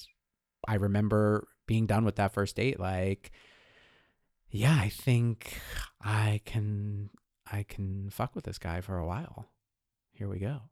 [0.67, 3.33] I remember being done with that first date, like,
[4.49, 5.61] yeah, I think
[6.01, 7.11] I can
[7.53, 9.51] I can fuck with this guy for a while.
[10.13, 10.63] Here we go.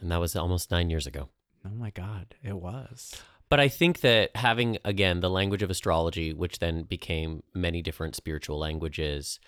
[0.00, 1.30] And that was almost nine years ago.
[1.64, 3.22] Oh my God, it was.
[3.48, 8.16] But I think that having, again, the language of astrology, which then became many different
[8.16, 9.38] spiritual languages,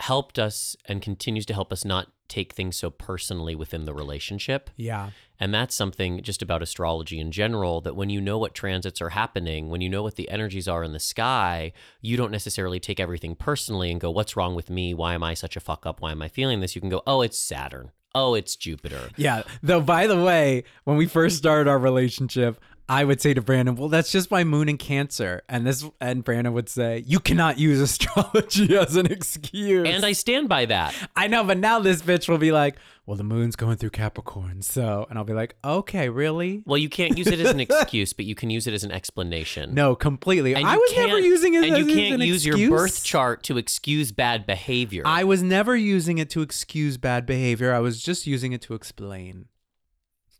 [0.00, 4.70] helped us and continues to help us not take things so personally within the relationship.
[4.76, 5.10] Yeah.
[5.40, 9.10] And that's something just about astrology in general that when you know what transits are
[9.10, 13.00] happening, when you know what the energies are in the sky, you don't necessarily take
[13.00, 14.94] everything personally and go, What's wrong with me?
[14.94, 16.00] Why am I such a fuck up?
[16.00, 16.74] Why am I feeling this?
[16.74, 17.90] You can go, Oh, it's Saturn.
[18.14, 19.10] Oh, it's Jupiter.
[19.16, 19.42] Yeah.
[19.62, 23.76] Though, by the way, when we first started our relationship, I would say to Brandon,
[23.76, 27.58] "Well, that's just my moon in Cancer," and this, and Brandon would say, "You cannot
[27.58, 30.94] use astrology as an excuse." And I stand by that.
[31.14, 34.62] I know, but now this bitch will be like, "Well, the moon's going through Capricorn,
[34.62, 38.14] so," and I'll be like, "Okay, really?" Well, you can't use it as an excuse,
[38.14, 39.74] but you can use it as an explanation.
[39.74, 40.54] No, completely.
[40.54, 42.58] And I was never using it and as you can't an use excuse.
[42.58, 45.02] your birth chart to excuse bad behavior.
[45.04, 47.74] I was never using it to excuse bad behavior.
[47.74, 49.46] I was just using it to explain.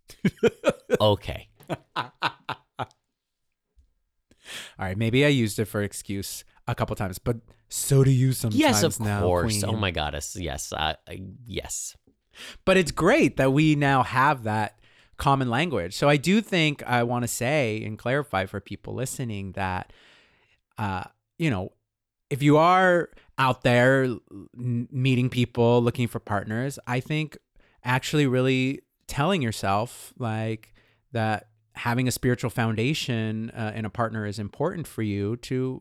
[1.01, 1.49] okay.
[4.79, 7.37] All right, maybe I used it for excuse a couple times, but
[7.69, 8.59] so do you sometimes.
[8.59, 9.61] Yes, of now, course.
[9.61, 9.75] Queen.
[9.75, 10.37] Oh my goddess.
[10.39, 10.73] Yes.
[10.73, 10.95] Uh,
[11.47, 11.97] yes.
[12.65, 14.79] But it's great that we now have that
[15.17, 15.95] common language.
[15.95, 19.93] So I do think I want to say and clarify for people listening that,
[20.79, 21.05] uh,
[21.39, 21.73] you know,
[22.31, 24.09] if you are out there
[24.55, 27.37] meeting people, looking for partners, I think
[27.85, 30.75] actually really telling yourself like
[31.13, 31.48] that
[31.79, 35.81] having a spiritual foundation uh, in a partner is important for you to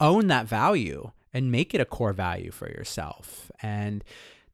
[0.00, 3.50] own that value and make it a core value for yourself.
[3.62, 4.02] And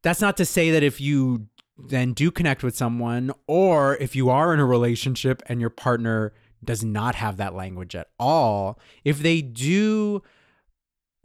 [0.01, 4.29] that's not to say that if you then do connect with someone or if you
[4.29, 6.33] are in a relationship and your partner
[6.63, 10.21] does not have that language at all, if they do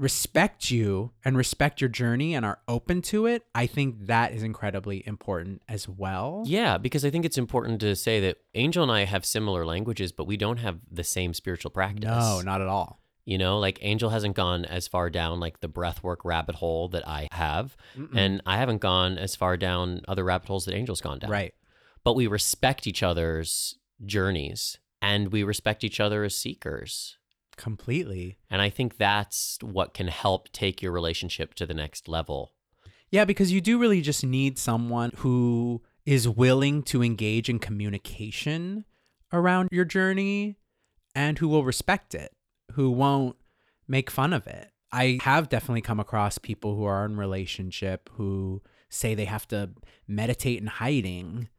[0.00, 4.42] respect you and respect your journey and are open to it, I think that is
[4.42, 6.42] incredibly important as well.
[6.46, 10.10] Yeah, because I think it's important to say that Angel and I have similar languages,
[10.10, 12.04] but we don't have the same spiritual practice.
[12.04, 12.98] No, not at all.
[13.26, 17.06] You know, like Angel hasn't gone as far down like the breathwork rabbit hole that
[17.06, 18.16] I have, Mm-mm.
[18.16, 21.30] and I haven't gone as far down other rabbit holes that Angel's gone down.
[21.30, 21.54] right.
[22.02, 23.76] But we respect each other's
[24.06, 27.18] journeys and we respect each other as seekers.
[27.60, 28.38] Completely.
[28.48, 32.52] And I think that's what can help take your relationship to the next level.
[33.10, 38.86] Yeah, because you do really just need someone who is willing to engage in communication
[39.30, 40.56] around your journey
[41.14, 42.32] and who will respect it,
[42.72, 43.36] who won't
[43.86, 44.70] make fun of it.
[44.90, 49.72] I have definitely come across people who are in relationship who say they have to
[50.08, 51.50] meditate in hiding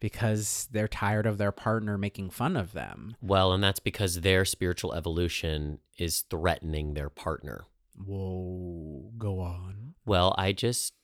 [0.00, 3.16] because they're tired of their partner making fun of them.
[3.20, 7.64] Well, and that's because their spiritual evolution is threatening their partner.
[7.96, 9.94] Whoa, go on.
[10.06, 10.94] Well, I just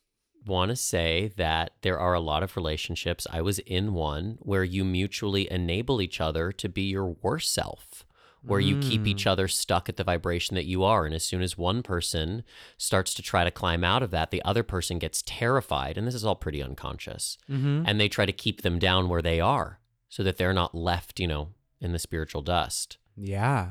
[0.47, 3.27] want to say that there are a lot of relationships.
[3.33, 8.04] I was in one where you mutually enable each other to be your worst self,
[8.47, 9.09] where you keep Mm.
[9.09, 11.07] each other stuck at the vibration that you are.
[11.07, 12.45] And as soon as one person
[12.77, 15.97] starts to try to climb out of that, the other person gets terrified.
[15.97, 17.39] And this is all pretty unconscious.
[17.51, 17.85] Mm-hmm.
[17.87, 21.19] And they try to keep them down where they are so that they're not left,
[21.19, 21.49] you know,
[21.81, 22.99] in the spiritual dust.
[23.17, 23.71] Yeah.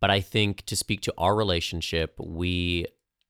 [0.00, 2.86] But I think to speak to our relationship, we,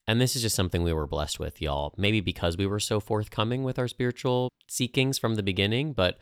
[0.07, 3.01] and this is just something we were blessed with, y'all, maybe because we were so
[3.01, 6.19] forthcoming with our spiritual seekings from the beginning, but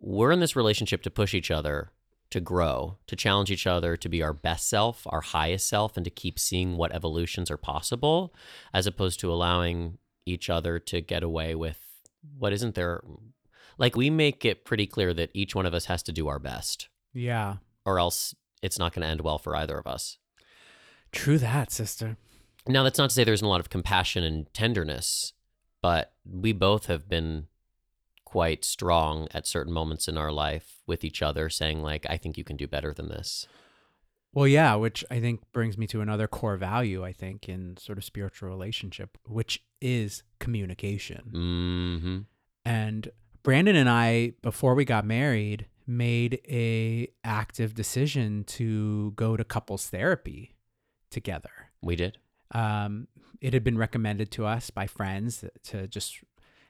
[0.00, 1.90] we're in this relationship to push each other
[2.30, 6.04] to grow, to challenge each other to be our best self, our highest self, and
[6.04, 8.34] to keep seeing what evolutions are possible,
[8.74, 11.78] as opposed to allowing each other to get away with
[12.38, 13.02] what isn't there.
[13.78, 16.38] Like, we make it pretty clear that each one of us has to do our
[16.38, 17.56] best, Yeah.
[17.86, 20.18] or else it's not going to end well for either of us.
[21.12, 22.16] True that, sister.
[22.66, 25.32] Now, that's not to say there isn't a lot of compassion and tenderness,
[25.80, 27.46] but we both have been
[28.28, 32.36] quite strong at certain moments in our life with each other, saying, like, I think
[32.36, 33.46] you can do better than this.
[34.34, 37.96] Well, yeah, which I think brings me to another core value, I think, in sort
[37.96, 41.22] of spiritual relationship, which is communication.
[41.32, 42.18] hmm
[42.70, 43.10] And
[43.42, 49.86] Brandon and I, before we got married, made a active decision to go to couples
[49.86, 50.54] therapy
[51.10, 51.70] together.
[51.80, 52.18] We did.
[52.52, 53.08] Um,
[53.40, 56.18] it had been recommended to us by friends to just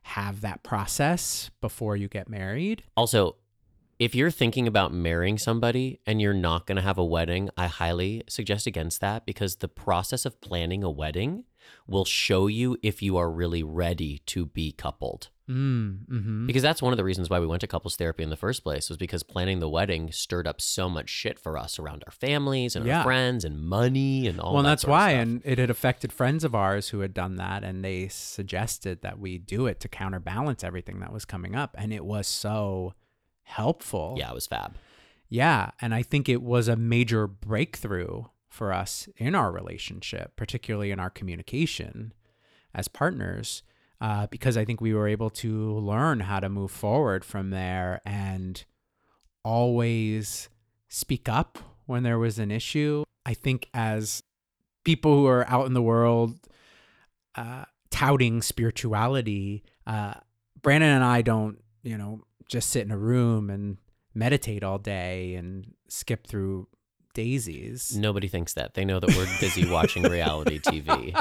[0.03, 2.83] have that process before you get married.
[2.97, 3.37] Also,
[3.99, 7.67] if you're thinking about marrying somebody and you're not going to have a wedding, I
[7.67, 11.45] highly suggest against that because the process of planning a wedding
[11.87, 15.29] will show you if you are really ready to be coupled.
[15.49, 18.29] Mm, hmm Because that's one of the reasons why we went to couples therapy in
[18.29, 21.79] the first place was because planning the wedding stirred up so much shit for us
[21.79, 22.99] around our families and Yeah.
[22.99, 24.55] our friends and money and all that.
[24.55, 27.65] well, that that's why, and it had affected friends of ours who had done that,
[27.65, 31.95] and they suggested that we do it to counterbalance everything that was coming up, and
[31.95, 32.93] it was so
[33.45, 34.17] helpful.
[34.19, 34.75] yeah, it was fab.
[35.31, 35.71] Yeah.
[35.81, 40.99] And I think it was a major breakthrough for us in our relationship, particularly in
[40.99, 42.13] our communication
[42.75, 43.63] as partners,
[44.01, 48.01] uh, because I think we were able to learn how to move forward from there
[48.05, 48.65] and
[49.45, 50.49] always
[50.89, 53.05] speak up when there was an issue.
[53.27, 54.23] I think as
[54.85, 56.39] people who are out in the world
[57.35, 60.15] uh, touting spirituality, uh,
[60.61, 63.79] Brandon and I don't, you know, just sit in a room and
[64.15, 66.69] meditate all day and skip through
[67.19, 67.97] daisies.
[67.97, 68.75] Nobody thinks that.
[68.75, 71.13] They know that we're busy watching reality TV.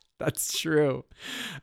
[0.18, 1.04] That's true.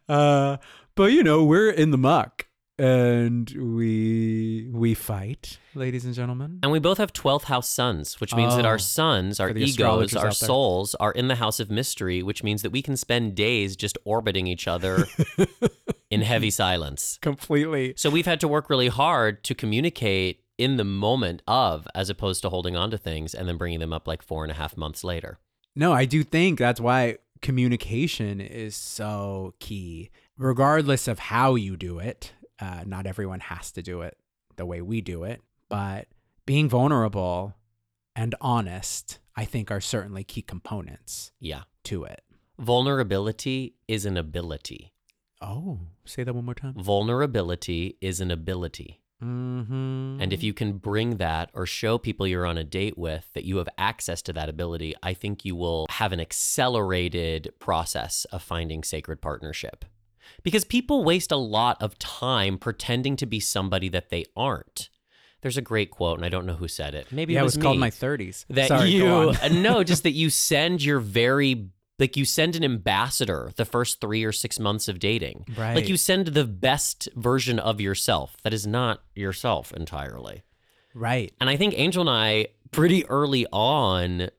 [0.08, 0.56] Uh,
[0.96, 2.48] but you know, we're in the muck
[2.80, 6.60] and we we fight, ladies and gentlemen.
[6.64, 10.16] And we both have 12th house suns, which means that Oh, our suns, our egos,
[10.16, 13.76] our souls are in the house of mystery, which means that we can spend days
[13.76, 15.06] just orbiting each other
[16.10, 17.20] in heavy silence.
[17.22, 17.96] Completely.
[17.98, 22.42] So we've had to work really hard to communicate in the moment of, as opposed
[22.44, 24.78] to holding on to things and then bringing them up like four and a half
[24.78, 25.40] months later.
[25.76, 30.12] No, I do think that's why communication is so key.
[30.38, 34.18] Regardless of how you do it, uh, not everyone has to do it
[34.56, 36.08] the way we do it, but
[36.46, 37.56] being vulnerable
[38.16, 41.64] and honest, I think, are certainly key components Yeah.
[41.86, 42.22] to it.
[42.60, 44.94] Vulnerability is an ability.
[45.42, 46.74] Oh, say that one more time.
[46.76, 49.00] Vulnerability is an ability.
[49.24, 50.22] Mm-hmm.
[50.22, 53.46] And if you can bring that or show people you're on a date with that
[53.46, 58.44] you have access to that ability, I think you will have an accelerated process of
[58.44, 59.86] finding sacred partnership.
[60.42, 64.90] Because people waste a lot of time pretending to be somebody that they aren't.
[65.42, 67.12] There's a great quote, and I don't know who said it.
[67.12, 68.46] Maybe yeah, it it was, was called my 30s.
[68.50, 71.68] that Sorry, you no, just that you send your very
[72.00, 75.46] like you send an ambassador the first three or six months of dating.
[75.56, 75.76] Right.
[75.76, 80.44] Like you send the best version of yourself that is not yourself entirely.
[80.94, 81.32] right.
[81.40, 84.30] And I think Angel and I, pretty early on,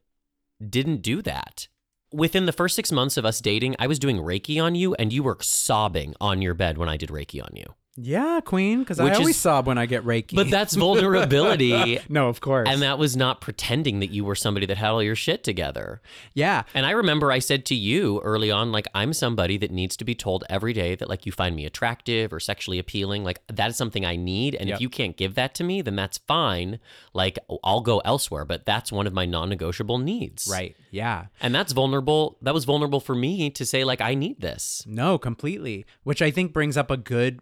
[0.68, 1.68] didn't do that.
[2.12, 5.12] Within the first six months of us dating, I was doing Reiki on you, and
[5.12, 7.74] you were sobbing on your bed when I did Reiki on you.
[7.96, 10.34] Yeah, Queen, because I Which always is- sob when I get Reiki.
[10.34, 12.00] But that's vulnerability.
[12.08, 12.68] no, of course.
[12.68, 16.00] And that was not pretending that you were somebody that had all your shit together.
[16.34, 19.96] yeah, And I remember I said to you early on, like, I'm somebody that needs
[19.98, 23.22] to be told every day that, like, you find me attractive or sexually appealing.
[23.24, 24.54] Like, that is something I need.
[24.56, 24.76] And Yep.
[24.76, 26.80] if you can't give that to me, then that's fine.
[27.12, 28.44] Like, oh, I'll go elsewhere.
[28.44, 30.48] But that's one of my non negotiable needs.
[30.50, 30.74] right.
[30.90, 31.26] Yeah.
[31.40, 32.38] And that's vulnerable.
[32.40, 34.84] That was vulnerable for me to say, like, I need this.
[34.86, 35.84] No, completely.
[36.04, 37.40] Which I think brings up a good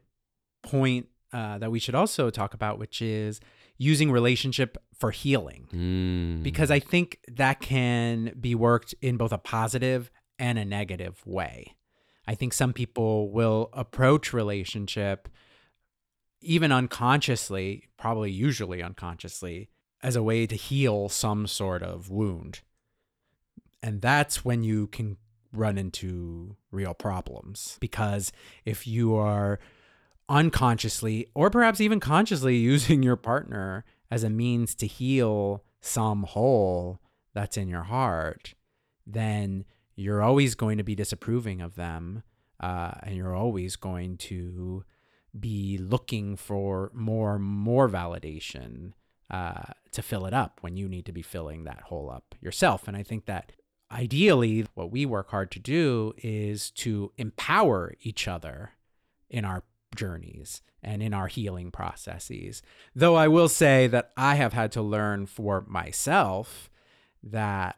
[0.62, 3.40] point uh, that we should also talk about, which is
[3.78, 5.66] using relationship for healing.
[5.72, 6.42] Mm.
[6.42, 11.74] Because I think that can be worked in both a positive and a negative way.
[12.26, 15.28] I think some people will approach relationship
[16.42, 19.68] even unconsciously, probably usually unconsciously,
[20.02, 22.60] as a way to heal some sort of wound.
[23.82, 25.16] And that's when you can
[25.52, 27.78] run into real problems.
[27.80, 28.32] Because
[28.64, 29.60] if you are
[30.32, 37.00] unconsciously or perhaps even consciously using your partner as a means to heal some hole
[37.34, 38.54] that's in your heart,
[39.06, 39.64] then
[39.94, 42.22] you're always going to be disapproving of them.
[42.60, 44.84] Uh, and you're always going to
[45.38, 48.92] be looking for more more validation
[49.30, 52.86] uh, to fill it up when you need to be filling that hole up yourself.
[52.86, 53.50] And I think that
[53.90, 58.72] ideally, what we work hard to do is to empower each other
[59.28, 59.64] in our
[59.94, 62.62] journeys and in our healing processes.
[62.94, 66.70] Though I will say that I have had to learn for myself
[67.22, 67.76] that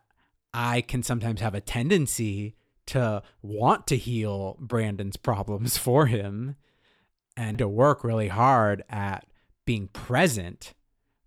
[0.52, 2.54] I can sometimes have a tendency
[2.86, 6.56] to want to heal Brandon's problems for him
[7.36, 9.26] and to work really hard at
[9.64, 10.74] being present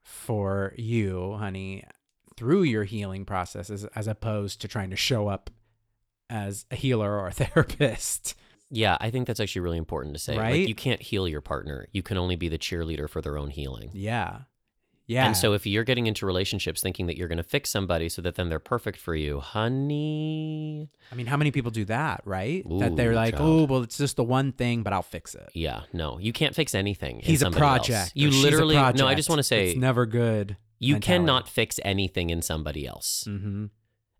[0.01, 1.83] for you, honey,
[2.37, 5.49] through your healing processes as opposed to trying to show up
[6.29, 8.35] as a healer or a therapist.
[8.69, 10.37] Yeah, I think that's actually really important to say.
[10.37, 10.59] Right?
[10.59, 11.87] Like, you can't heal your partner.
[11.91, 13.91] You can only be the cheerleader for their own healing.
[13.93, 14.39] Yeah.
[15.05, 15.25] Yeah.
[15.25, 18.21] And so if you're getting into relationships thinking that you're going to fix somebody so
[18.23, 22.61] that then they're perfect for you, honey, I mean, how many people do that, right?
[22.79, 23.61] that they're like, child.
[23.61, 25.49] oh, well, it's just the one thing, but I'll fix it.
[25.53, 27.19] yeah, no, you can't fix anything.
[27.19, 27.87] in He's a somebody else.
[27.87, 28.11] project.
[28.15, 29.07] You or she's a literally no.
[29.07, 30.57] I just want to say it's never good.
[30.77, 31.19] you mentality.
[31.19, 33.23] cannot fix anything in somebody else.
[33.29, 33.67] Mm-hmm.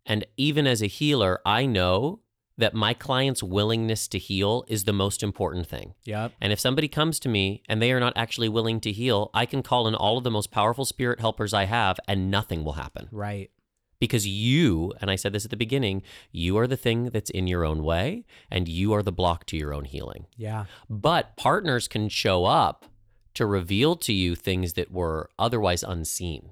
[0.05, 2.21] And even as a healer, I know
[2.57, 5.93] that my client's willingness to heal is the most important thing.
[6.05, 6.33] Yep.
[6.41, 9.45] And if somebody comes to me and they are not actually willing to heal, I
[9.45, 12.73] can call in all of the most powerful spirit helpers I have and nothing will
[12.73, 13.09] happen.
[13.11, 13.51] Right.
[13.99, 17.47] Because you, and I said this at the beginning, you are the thing that's in
[17.47, 20.27] your own way and you are the block to your own healing.
[20.35, 20.65] Yeah.
[20.89, 22.85] But partners can show up
[23.33, 26.51] to reveal to you things that were otherwise unseen.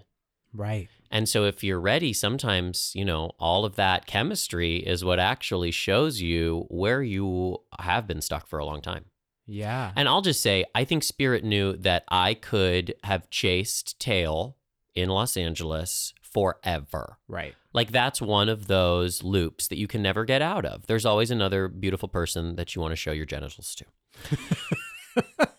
[0.53, 0.87] Right.
[1.11, 5.71] And so if you're ready, sometimes, you know, all of that chemistry is what actually
[5.71, 9.05] shows you where you have been stuck for a long time.
[9.47, 9.91] Yeah.
[9.95, 14.57] And I'll just say, I think Spirit knew that I could have chased tail
[14.95, 17.17] in Los Angeles forever.
[17.27, 17.55] Right.
[17.73, 20.87] Like that's one of those loops that you can never get out of.
[20.87, 23.85] There's always another beautiful person that you want to show your genitals to.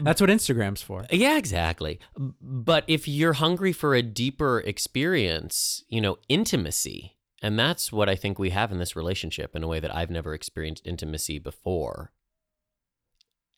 [0.00, 1.04] That's what Instagram's for.
[1.10, 2.00] Yeah, exactly.
[2.16, 8.16] But if you're hungry for a deeper experience, you know, intimacy, and that's what I
[8.16, 12.12] think we have in this relationship in a way that I've never experienced intimacy before.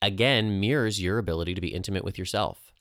[0.03, 2.73] Again, mirrors your ability to be intimate with yourself.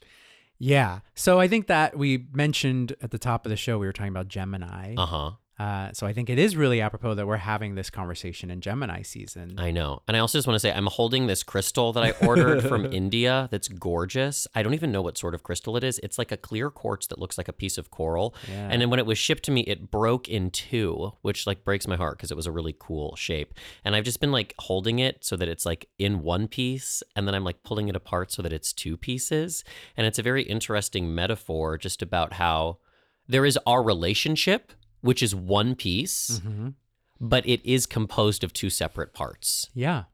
[0.58, 1.00] Yeah.
[1.14, 4.10] So I think that we mentioned at the top of the show we were talking
[4.10, 4.96] about Gemini.
[4.98, 5.32] Uh huh.
[5.58, 9.02] Uh, so I think it is really apropos that we're having this conversation in Gemini
[9.04, 9.56] season.
[9.58, 10.02] I know.
[10.08, 12.86] And I also just want to say I'm holding this crystal that I ordered from
[12.94, 14.48] India that's gorgeous.
[14.54, 16.00] I don't even know what sort of crystal it is.
[16.00, 18.36] It's like a clear quartz that looks like a piece of coral.
[18.50, 18.68] Yeah.
[18.70, 21.88] And then when it was shipped to me, it broke in two, which like breaks
[21.88, 23.54] my heart because it was a really cool shape.
[23.86, 27.28] And I've just been like holding it so that it's like in one piece and
[27.28, 29.64] then I'm like pulling it apart so that it's two pieces.
[29.96, 32.80] And it's a very interesting metaphor just about how
[33.28, 34.72] there is our relationship,
[35.06, 36.74] which is one piece, Mhm.
[37.22, 39.70] but it is composed of two separate parts.
[39.76, 40.06] Yeah.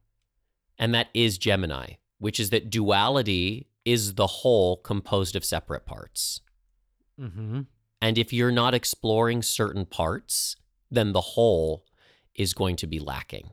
[0.78, 6.42] And that is Gemini, which is that duality is the whole composed of separate parts.
[7.18, 7.62] Mm-hmm.
[8.02, 10.58] And if you're not exploring certain parts,
[10.90, 11.86] then the whole
[12.36, 13.52] is going to be lacking.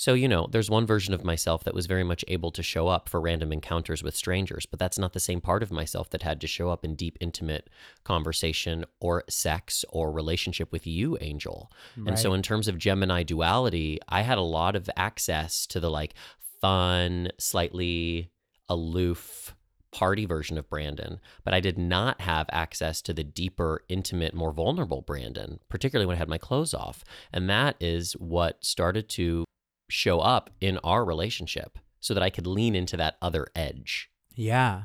[0.00, 2.88] So, you know, there's one version of myself that was very much able to show
[2.88, 6.22] up for random encounters with strangers, but that's not the same part of myself that
[6.22, 7.68] had to show up in deep, intimate
[8.02, 11.70] conversation or sex or relationship with you, Angel.
[12.08, 15.90] And so, in terms of Gemini duality, I had a lot of access to the
[15.90, 16.14] like
[16.62, 18.30] fun, slightly
[18.70, 19.54] aloof
[19.92, 24.54] party version of Brandon, but I did not have access to the deeper, intimate, more
[24.54, 27.04] vulnerable Brandon, particularly when I had my clothes off.
[27.34, 29.44] And that is what started to
[29.90, 34.10] show up in our relationship so that I could lean into that other edge.
[34.34, 34.84] Yeah.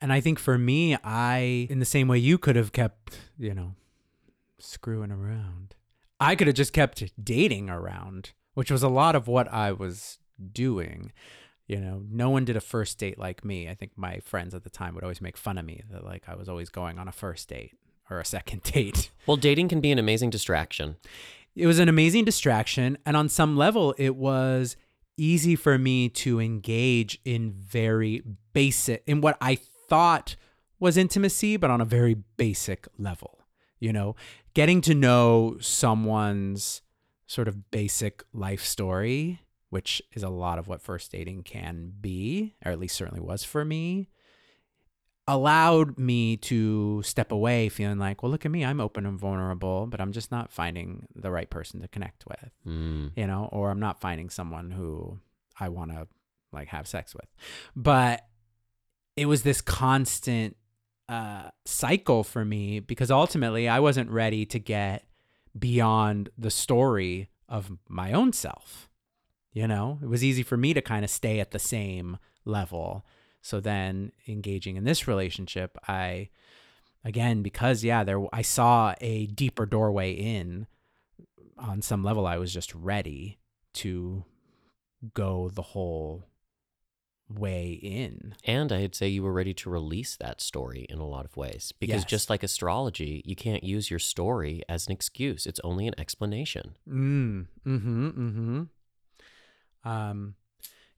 [0.00, 3.54] And I think for me, I, in the same way you could have kept, you
[3.54, 3.74] know,
[4.58, 5.74] screwing around,
[6.20, 10.18] I could have just kept dating around, which was a lot of what I was
[10.52, 11.12] doing.
[11.66, 13.68] You know, no one did a first date like me.
[13.68, 16.28] I think my friends at the time would always make fun of me that, like,
[16.28, 17.72] I was always going on a first date
[18.10, 19.10] or a second date.
[19.26, 20.96] Well, dating can be an amazing distraction.
[21.56, 22.98] It was an amazing distraction.
[23.06, 24.76] And on some level, it was
[25.16, 30.36] easy for me to engage in very basic, in what I thought
[30.80, 33.40] was intimacy, but on a very basic level.
[33.78, 34.16] You know,
[34.54, 36.82] getting to know someone's
[37.26, 39.40] sort of basic life story,
[39.70, 43.44] which is a lot of what first dating can be, or at least certainly was
[43.44, 44.08] for me,
[45.26, 49.86] allowed me to step away feeling like, well, look at me, I'm open and vulnerable,
[49.86, 53.12] but I'm just not finding the right person to connect with, Mm.
[53.16, 55.18] you know, or I'm not finding someone who
[55.58, 56.08] I want to
[56.52, 57.26] like have sex with.
[57.74, 58.26] But
[59.16, 60.56] it was this constant
[61.08, 65.04] uh, cycle for me because ultimately I wasn't ready to get
[65.58, 68.88] beyond the story of my own self.
[69.52, 73.06] You know, it was easy for me to kind of stay at the same level.
[73.44, 76.30] So then engaging in this relationship, I
[77.04, 80.66] again because yeah, there I saw a deeper doorway in
[81.58, 83.38] on some level I was just ready
[83.74, 84.24] to
[85.12, 86.24] go the whole
[87.28, 88.34] way in.
[88.44, 91.70] And I'd say you were ready to release that story in a lot of ways.
[91.78, 92.10] Because Yes.
[92.10, 96.76] just like astrology, you can't use your story as an excuse, it's only an explanation.
[96.88, 97.46] Mm.
[97.66, 98.08] Mm-hmm.
[98.08, 98.62] Mm-hmm.
[99.86, 100.34] Um,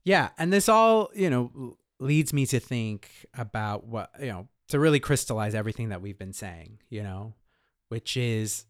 [0.05, 4.79] yeah, and this all you know leads me to think about what you know to
[4.79, 6.79] really crystallize everything that we've been saying.
[6.89, 7.33] You know,
[7.89, 8.65] which is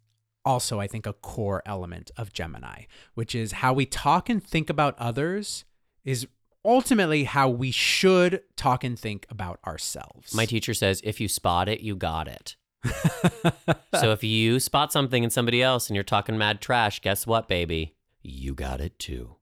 [0.46, 4.70] also I think a core element of Gemini, which is how we talk and think
[4.70, 5.66] about others
[6.06, 6.28] is
[6.64, 10.34] ultimately how we should talk and think about ourselves.
[10.34, 12.56] My teacher says if you spot it, you got it.
[14.00, 17.48] so if you spot something in somebody else and you're talking mad trash, guess what,
[17.48, 17.96] baby?
[18.22, 19.36] You got it too.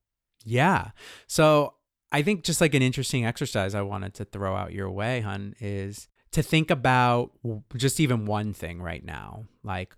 [0.43, 0.91] Yeah.
[1.27, 1.74] So
[2.11, 5.55] I think just like an interesting exercise I wanted to throw out your way, hun,
[5.59, 7.31] is to think about
[7.75, 9.45] just even one thing right now.
[9.63, 9.95] Like,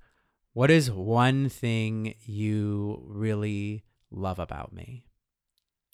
[0.57, 5.03] What is one thing you really love about me?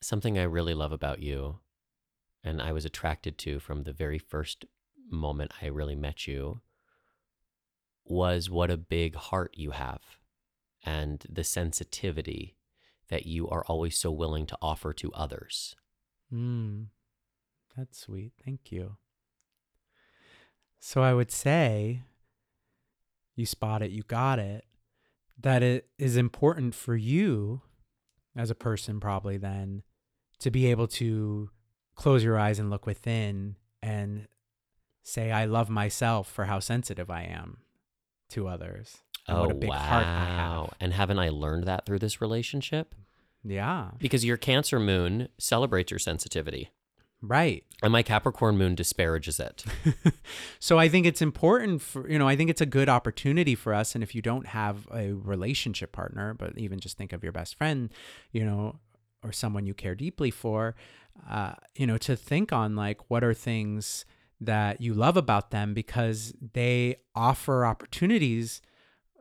[0.01, 1.59] Something I really love about you,
[2.45, 4.63] and I was attracted to from the very first
[5.11, 6.61] moment I really met you,
[8.05, 9.99] was what a big heart you have
[10.85, 12.55] and the sensitivity
[13.09, 15.75] that you are always so willing to offer to others.
[16.33, 16.87] Mm,
[17.77, 18.31] that's sweet.
[18.43, 18.97] Thank you.
[20.79, 22.01] So I would say,
[23.35, 24.65] you spot it, you got it,
[25.39, 27.61] that it is important for you
[28.35, 29.83] as a person, probably then,
[30.39, 31.49] to be able to
[31.95, 34.27] close your eyes and look within and
[35.03, 37.57] say, I love myself for how sensitive I am
[38.29, 38.97] to others.
[39.27, 39.77] And oh, what a big wow.
[39.77, 40.73] heart I have.
[40.79, 42.95] And haven't I learned that through this relationship?
[43.43, 46.69] Yeah, Because your Cancer moon celebrates your sensitivity,
[47.21, 47.63] right.
[47.81, 49.65] and my Capricorn moon disparages it.
[50.59, 53.73] so I think it's important for, you know, I think it's a good opportunity for
[53.73, 53.95] us.
[53.95, 57.55] And if you don't have a relationship partner, but even just think of your best
[57.55, 57.91] friend,
[58.31, 58.79] you know,
[59.23, 60.75] or someone you care deeply for,
[61.29, 64.05] uh, you know, to think on like what are things
[64.41, 68.61] that you love about them because they offer opportunities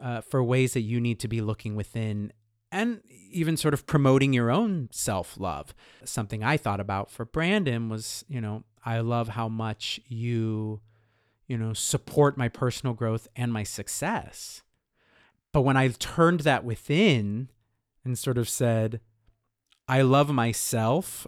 [0.01, 2.33] uh, for ways that you need to be looking within
[2.73, 5.75] and even sort of promoting your own self love.
[6.05, 10.81] Something I thought about for Brandon was, you know, I love how much you,
[11.47, 14.63] you know, support my personal growth and my success.
[15.53, 17.51] But when I turned that within
[18.05, 19.01] and sort of said,
[19.87, 21.27] I love myself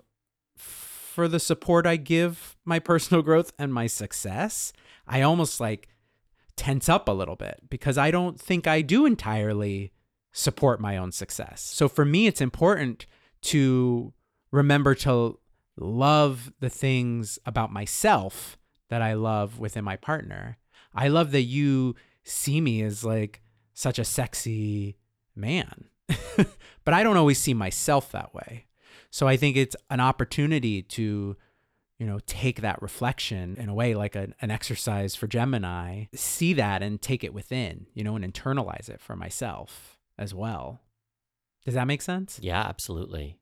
[0.57, 4.73] for the support I give my personal growth and my success,
[5.07, 5.89] I almost like
[6.57, 9.93] tense up a little bit because I don't think I do entirely
[10.35, 11.63] support my own success.
[11.63, 13.07] So for me, it's important
[13.43, 14.13] to
[14.51, 15.39] remember to
[15.77, 18.59] love the things about myself
[18.91, 20.59] that I love within my partner.
[20.93, 23.43] I love that you see me as like
[23.75, 24.97] such a sexy
[25.37, 25.87] man,
[26.85, 28.67] but I don't always see myself that way.
[29.11, 31.37] So I think it's an opportunity to,
[31.99, 36.55] you know, take that reflection in a way like a, an exercise for Gemini, see
[36.55, 40.81] that and take it within, you know, and internalize it for myself as well.
[41.65, 42.39] Does that make sense?
[42.43, 43.39] yeah, absolutely.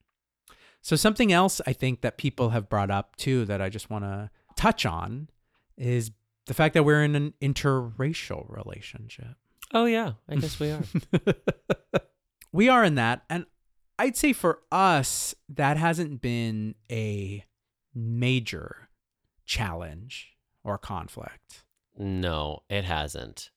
[0.81, 4.05] So something else I think that people have brought up too that I just want
[4.05, 5.29] to touch on
[5.77, 6.11] is
[6.47, 9.37] the fact that we're in an interracial relationship.
[9.73, 10.83] Oh, yeah, I guess we are.
[12.53, 13.47] we are in that and
[13.99, 17.45] I'd say for us that hasn't been a
[17.95, 18.89] major
[19.45, 20.33] challenge
[20.65, 21.65] or conflict.
[21.97, 23.51] no, it hasn't.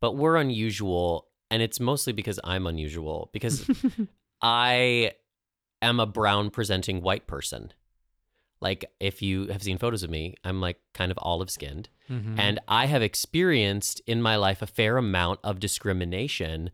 [0.00, 3.68] But we're unusual, and it's mostly because I'm unusual, because
[4.42, 5.12] I
[5.82, 7.72] am a brown presenting white person.
[8.60, 11.90] Like, if you have seen photos of me, I'm like kind of olive skinned.
[12.08, 12.38] Mhm.
[12.38, 16.70] And I have experienced in my life a fair amount of discrimination,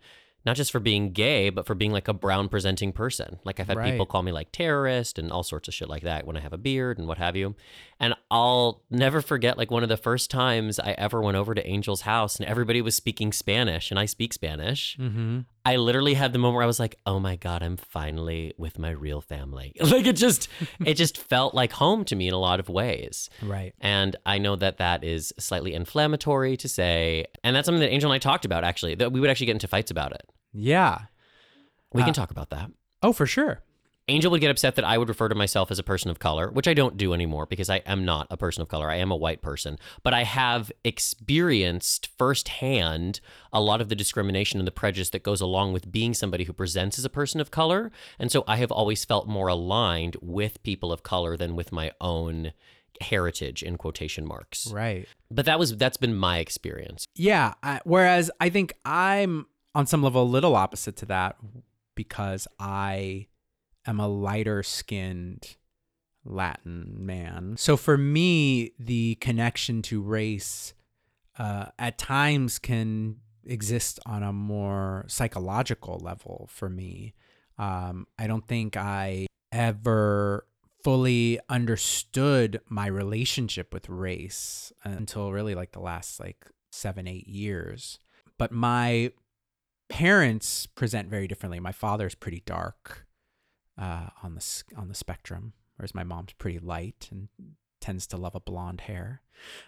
[0.46, 3.38] not just for being gay, but for being like a brown presenting person.
[3.44, 6.26] Like I've had people call me like terrorist and all sorts of shit like that
[6.26, 7.54] when I have a beard and what have you.
[8.00, 11.66] And I'll never forget like one of the first times I ever went over to
[11.66, 14.96] Angel's house and everybody was speaking Spanish and I speak Spanish.
[14.98, 15.44] Mhm.
[15.72, 18.78] I literally had the moment where I was like, "Oh my god, I'm finally with
[18.78, 20.48] my real family." like it just
[20.84, 23.28] it just felt like home to me in a lot of ways.
[23.42, 23.74] Right.
[23.80, 27.26] And I know that that is slightly inflammatory to say.
[27.44, 29.52] And that's something that Angel and I talked about, actually, that we would actually get
[29.56, 30.22] into fights about it.
[30.52, 31.02] Yeah.
[31.92, 32.70] We can Uh, talk about that.
[33.02, 33.62] Oh, for sure.
[34.08, 36.50] Angel would get upset that I would refer to myself as a person of color,
[36.50, 38.90] which I don't do anymore because I am not a person of color.
[38.90, 39.78] I am a white person.
[40.02, 43.20] But I have experienced firsthand
[43.52, 46.52] a lot of the discrimination and the prejudice that goes along with being somebody who
[46.52, 47.90] presents as a person of color.
[48.18, 51.92] And so I have always felt more aligned with people of color than with my
[52.00, 52.52] own
[53.00, 54.68] heritage in quotation marks.
[54.72, 55.06] Right.
[55.30, 57.06] But that was that's been my experience.
[57.14, 57.54] Yeah.
[57.62, 61.36] I, whereas I think I'm on some level a little opposite to that
[61.94, 63.26] because I
[63.90, 65.56] am a lighter skinned
[66.24, 67.56] Latin man.
[67.56, 70.74] So for me, the connection to race
[71.38, 77.14] uh, at times can exist on a more psychological level for me.
[77.56, 80.46] Um, I don't think I ever
[80.84, 87.98] fully understood my relationship with race until really like the last like seven, eight years.
[88.36, 89.12] But my
[89.88, 91.58] parents present very differently.
[91.58, 93.07] My father's pretty dark
[93.78, 97.28] uh, on the on the spectrum, whereas my mom's pretty light and
[97.80, 99.22] tends to love a blonde hair.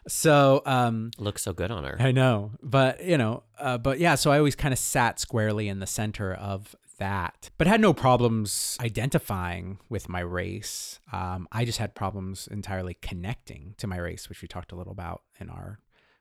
[0.08, 1.96] So um, Looks so good on her.
[2.00, 4.16] I know, but you know, uh, but yeah.
[4.16, 7.92] So I always kind of sat squarely in the center of that, but had no
[7.94, 10.98] problems identifying with my race.
[11.12, 14.92] Um, I just had problems entirely connecting to my race, which we talked a little
[14.92, 15.80] about in our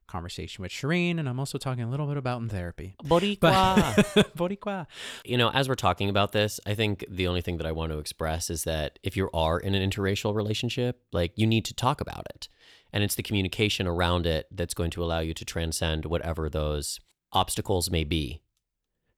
[0.10, 2.96] conversation with Shireen, and I'm also talking a little bit about in therapy.
[3.04, 3.94] Boricua.
[4.38, 4.88] Boricua.
[5.24, 7.92] you know, as we're talking about this, I think the only thing that I want
[7.92, 11.74] to express is that if you are in an interracial relationship, like you need to
[11.74, 12.50] talk about it.
[12.92, 17.00] And it's the communication around it that's going to allow you to transcend whatever those
[17.32, 18.42] obstacles may be.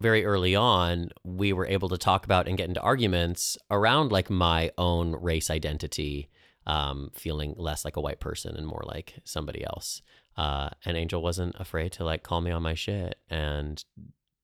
[0.01, 4.29] Very early on, we were able to talk about and get into arguments around like
[4.29, 6.29] my own race identity,
[6.65, 10.01] um, feeling less like a white person and more like somebody else.
[10.37, 13.83] Uh, and Angel wasn't afraid to like call me on my shit and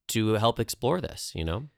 [0.09, 1.69] to help explore this, you know?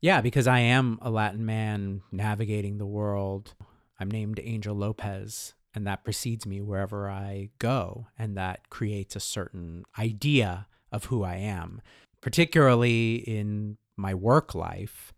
[0.00, 3.54] Yeah, because I am a Latin man navigating the world.
[4.00, 9.20] I'm named Angel Lopez, and that precedes me wherever I go, and that creates a
[9.20, 11.80] certain idea of who I am.
[12.20, 15.12] Particularly in my work life,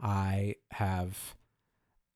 [0.00, 1.34] I have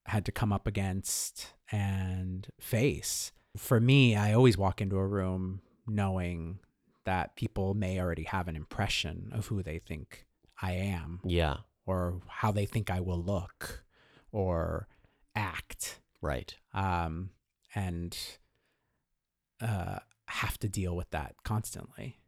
[0.05, 3.31] had to come up against and face.
[3.57, 6.59] For me, I always walk into a room knowing
[7.05, 10.25] that people may already have an impression of who they think
[10.61, 13.83] I am Yeah, or how they think I will look
[14.31, 14.87] or
[15.35, 16.55] act right.
[16.73, 17.31] um,
[17.75, 18.17] and
[19.59, 22.19] uh, have to deal with that constantly.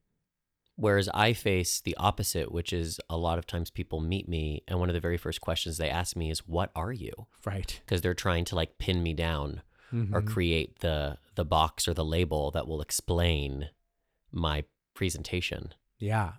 [0.76, 4.80] Whereas I face the opposite, which is a lot of times people meet me, and
[4.80, 7.12] one of the very first questions they ask me is, "What are you?"
[7.46, 7.80] Right.
[7.86, 9.62] Because they're trying to like pin me down
[9.94, 10.28] or Mhm.
[10.28, 13.70] create the the box or the label that will explain
[14.32, 14.64] my
[14.94, 15.74] presentation.
[16.00, 16.34] Yeah.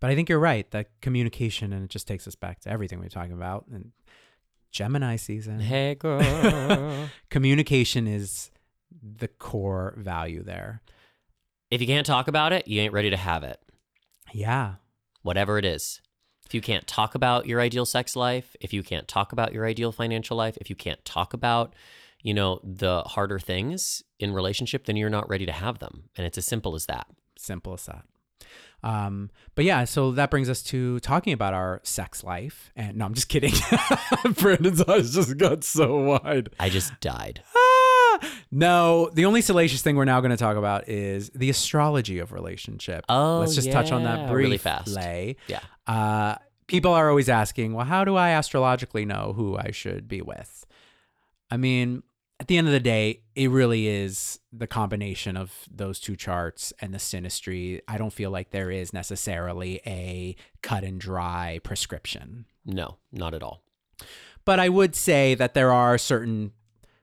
[0.00, 3.00] But I think you're right that communication, and it just takes us back to everything
[3.00, 3.66] we are talking about.
[3.68, 3.92] And
[4.70, 5.60] Gemini season.
[5.60, 7.08] Hey, girl.
[7.30, 8.50] Communication is
[9.02, 10.82] the core value there.
[11.70, 13.58] if you can't talk about it, you ain't ready to have it.
[14.32, 14.74] Yeah.
[15.22, 16.00] Whatever it is.
[16.44, 19.64] If you can't talk about your ideal sex life, if you can't talk about your
[19.66, 21.74] ideal financial life, if you can't talk about,
[22.22, 26.04] you know, the harder things in relationship, then you're not ready to have them.
[26.16, 27.06] And it's as simple as that.
[27.36, 28.04] Simple as that.
[28.84, 32.72] Um, but yeah, so that brings us to talking about our sex life.
[32.74, 33.54] And no, I'm just kidding.
[34.38, 36.50] Brandon's eyes just got so wide.
[36.58, 37.42] I just died.
[37.56, 38.28] Ah!
[38.50, 42.32] No, the only salacious thing we're now going to talk about is the astrology of
[42.32, 43.04] relationship.
[43.08, 44.36] Oh, Let's just touch on that briefly.
[44.36, 44.96] really fast.
[45.46, 45.60] Yeah.
[45.86, 50.22] Uh, people are always asking, well, how do I astrologically know who I should be
[50.22, 50.66] with?
[51.50, 52.02] I mean,
[52.42, 56.72] at the end of the day, it really is the combination of those two charts
[56.80, 57.80] and the synastry.
[57.86, 62.46] I don't feel like there is necessarily a cut and dry prescription.
[62.66, 63.62] No, not at all.
[64.44, 66.50] But I would say that there are certain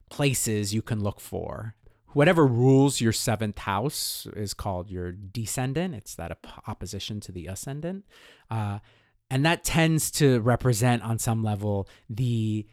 [0.10, 1.74] places you can look for.
[2.10, 5.96] Whatever rules your seventh house is called your descendant.
[5.96, 8.04] It's that op- opposition to the ascendant.
[8.52, 8.80] Uh,
[9.32, 12.68] and that tends to represent, on some level, the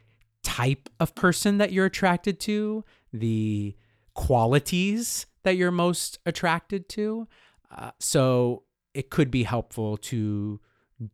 [0.46, 3.74] type of person that you're attracted to, the
[4.14, 7.26] qualities that you're most attracted to.
[7.76, 8.62] Uh, so
[8.94, 10.60] it could be helpful to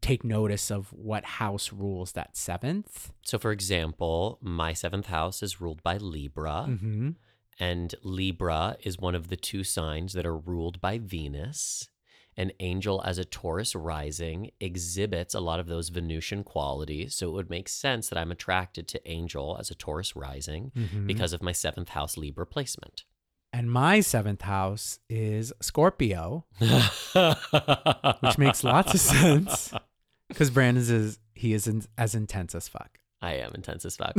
[0.01, 3.11] take notice of what house rules that seventh.
[3.23, 7.11] So, for example, my seventh house is ruled by Libra, Mm-hmm.
[7.59, 11.89] and Libra is one of the two signs that are ruled by Venus.
[12.37, 17.15] An Angel as a Taurus rising exhibits a lot of those Venusian qualities.
[17.15, 21.07] So, it would make sense that I'm attracted to Angel as a Taurus rising Mm-hmm.
[21.07, 23.05] because of my seventh house Libra placement.
[23.53, 29.73] And my seventh house is Scorpio, which makes lots of sense
[30.29, 32.99] because Brandon's is he is in, as intense as fuck.
[33.21, 34.15] I am intense as fuck.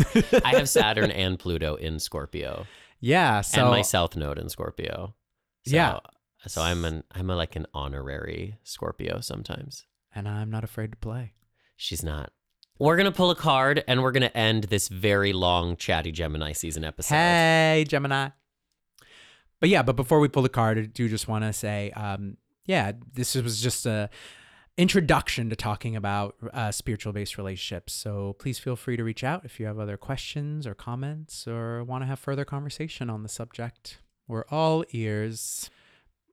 [0.46, 2.66] I have Saturn and Pluto in Scorpio,
[3.00, 3.42] Yeah.
[3.42, 5.14] So and my South Node in Scorpio.
[5.68, 6.00] So, Yeah.
[6.48, 9.86] So I'm an I'm a, like an honorary Scorpio sometimes.
[10.14, 11.34] and I'm not afraid to play.
[11.76, 12.32] She's not.
[12.80, 16.84] We're gonna pull a card, and we're gonna end this very long chatty Gemini season
[16.84, 17.16] episode.
[17.16, 18.30] Hey, Gemini.
[19.60, 22.38] But yeah, but before we pull the card, I do just want to say, um,
[22.66, 24.10] yeah, this was just a
[24.78, 27.94] introduction to talking about uh, spiritual based relationships.
[27.94, 31.84] So please feel free to reach out if you have other questions or comments or
[31.84, 34.00] want to have further conversation on the subject.
[34.28, 35.70] We're all ears.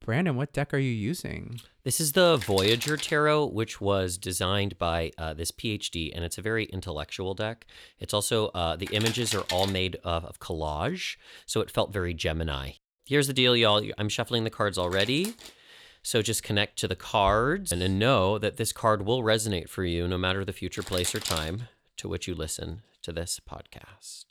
[0.05, 1.61] Brandon, what deck are you using?
[1.85, 6.43] This is the Voyager Tarot, which was designed by uh, this PhD, and it's a
[6.43, 7.67] very intellectual deck.
[7.99, 12.15] It's also, uh, the images are all made of, of collage, so it felt very
[12.15, 12.73] Gemini.
[13.05, 13.85] Here's the deal, y'all.
[13.99, 15.35] I'm shuffling the cards already.
[16.03, 19.85] So just connect to the cards and then know that this card will resonate for
[19.85, 24.25] you no matter the future place or time to which you listen to this podcast.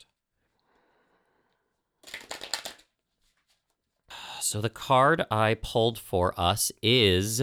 [4.40, 7.42] So the card I pulled for us is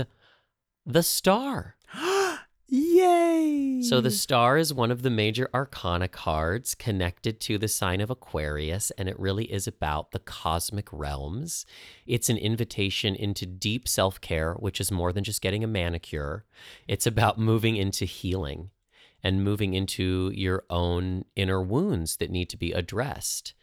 [0.85, 1.75] the star.
[2.69, 3.81] Yay!
[3.81, 8.09] So the star is one of the major arcana cards connected to the sign of
[8.09, 11.65] Aquarius, and it really is about the cosmic realms.
[12.05, 16.43] It's an invitation into deep self care, which is more than just getting a manicure.
[16.87, 18.71] It's about moving into healing
[19.23, 23.53] and moving into your own inner wounds that need to be addressed.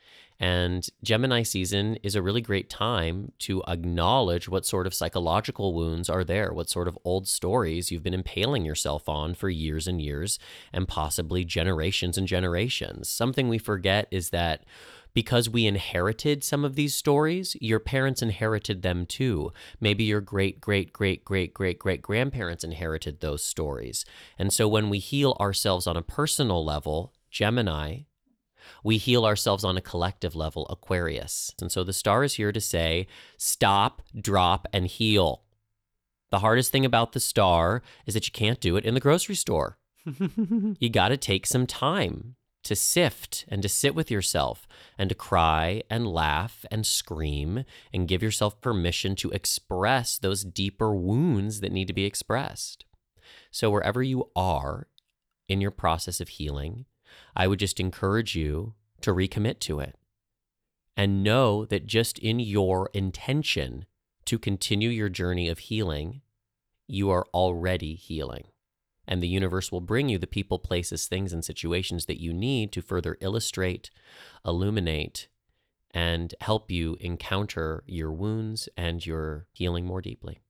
[0.44, 6.10] And Gemini season is a really great time to acknowledge what sort of psychological wounds
[6.10, 10.02] are there, what sort of old stories you've been impaling yourself on for years and
[10.02, 10.38] years,
[10.70, 13.08] and possibly generations and generations.
[13.08, 14.66] Something we forget is that
[15.14, 19.50] because we inherited some of these stories, your parents inherited them too.
[19.80, 24.04] Maybe your great, great, great, great, great, great grandparents inherited those stories.
[24.38, 28.00] And so when we heal ourselves on a personal level, Gemini,
[28.82, 31.52] we heal ourselves on a collective level, Aquarius.
[31.60, 33.06] And so the star is here to say
[33.36, 35.42] stop, drop, and heal.
[36.30, 39.36] The hardest thing about the star is that you can't do it in the grocery
[39.36, 39.78] store.
[40.78, 44.66] you got to take some time to sift and to sit with yourself
[44.98, 50.94] and to cry and laugh and scream and give yourself permission to express those deeper
[50.94, 52.84] wounds that need to be expressed.
[53.50, 54.88] So, wherever you are
[55.48, 56.86] in your process of healing,
[57.36, 59.96] I would just encourage you to recommit to it
[60.96, 63.86] and know that just in your intention
[64.26, 66.22] to continue your journey of healing,
[66.86, 68.44] you are already healing.
[69.06, 72.72] And the universe will bring you the people, places, things, and situations that you need
[72.72, 73.90] to further illustrate,
[74.46, 75.28] illuminate,
[75.90, 80.40] and help you encounter your wounds and your healing more deeply.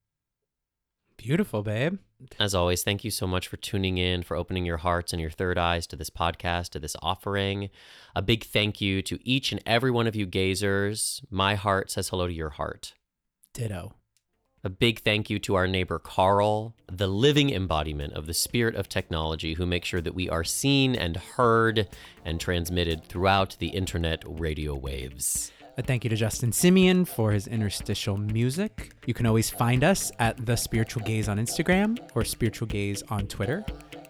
[1.16, 1.98] Beautiful, babe.
[2.38, 5.30] As always, thank you so much for tuning in, for opening your hearts and your
[5.30, 7.70] third eyes to this podcast, to this offering.
[8.14, 11.22] A big thank you to each and every one of you gazers.
[11.30, 12.94] My heart says hello to your heart.
[13.52, 13.94] Ditto.
[14.66, 18.88] A big thank you to our neighbor Carl, the living embodiment of the spirit of
[18.88, 21.86] technology, who makes sure that we are seen and heard
[22.24, 25.52] and transmitted throughout the internet radio waves.
[25.76, 28.92] A thank you to Justin Simeon for his interstitial music.
[29.06, 33.26] You can always find us at The Spiritual Gaze on Instagram or Spiritual Gaze on
[33.26, 33.64] Twitter.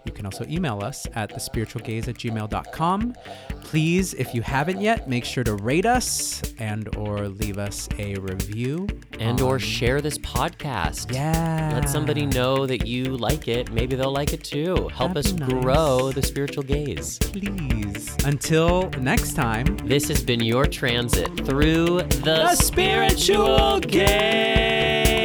[0.04, 3.14] You can also email us at thespiritualgaze at gmail.com.
[3.62, 8.14] Please, if you haven't yet, make sure to rate us and or leave us a
[8.16, 8.86] review.
[9.18, 11.12] And or share this podcast.
[11.12, 11.70] Yeah.
[11.74, 13.72] Let somebody know that you like it.
[13.72, 14.88] Maybe they'll like it too.
[14.92, 15.62] Help us That'd be nice.
[15.64, 17.18] grow the spiritual gaze.
[17.18, 18.14] Please.
[18.24, 19.76] Until next time.
[19.84, 25.23] This has been your transit through the, The spiritual gaze.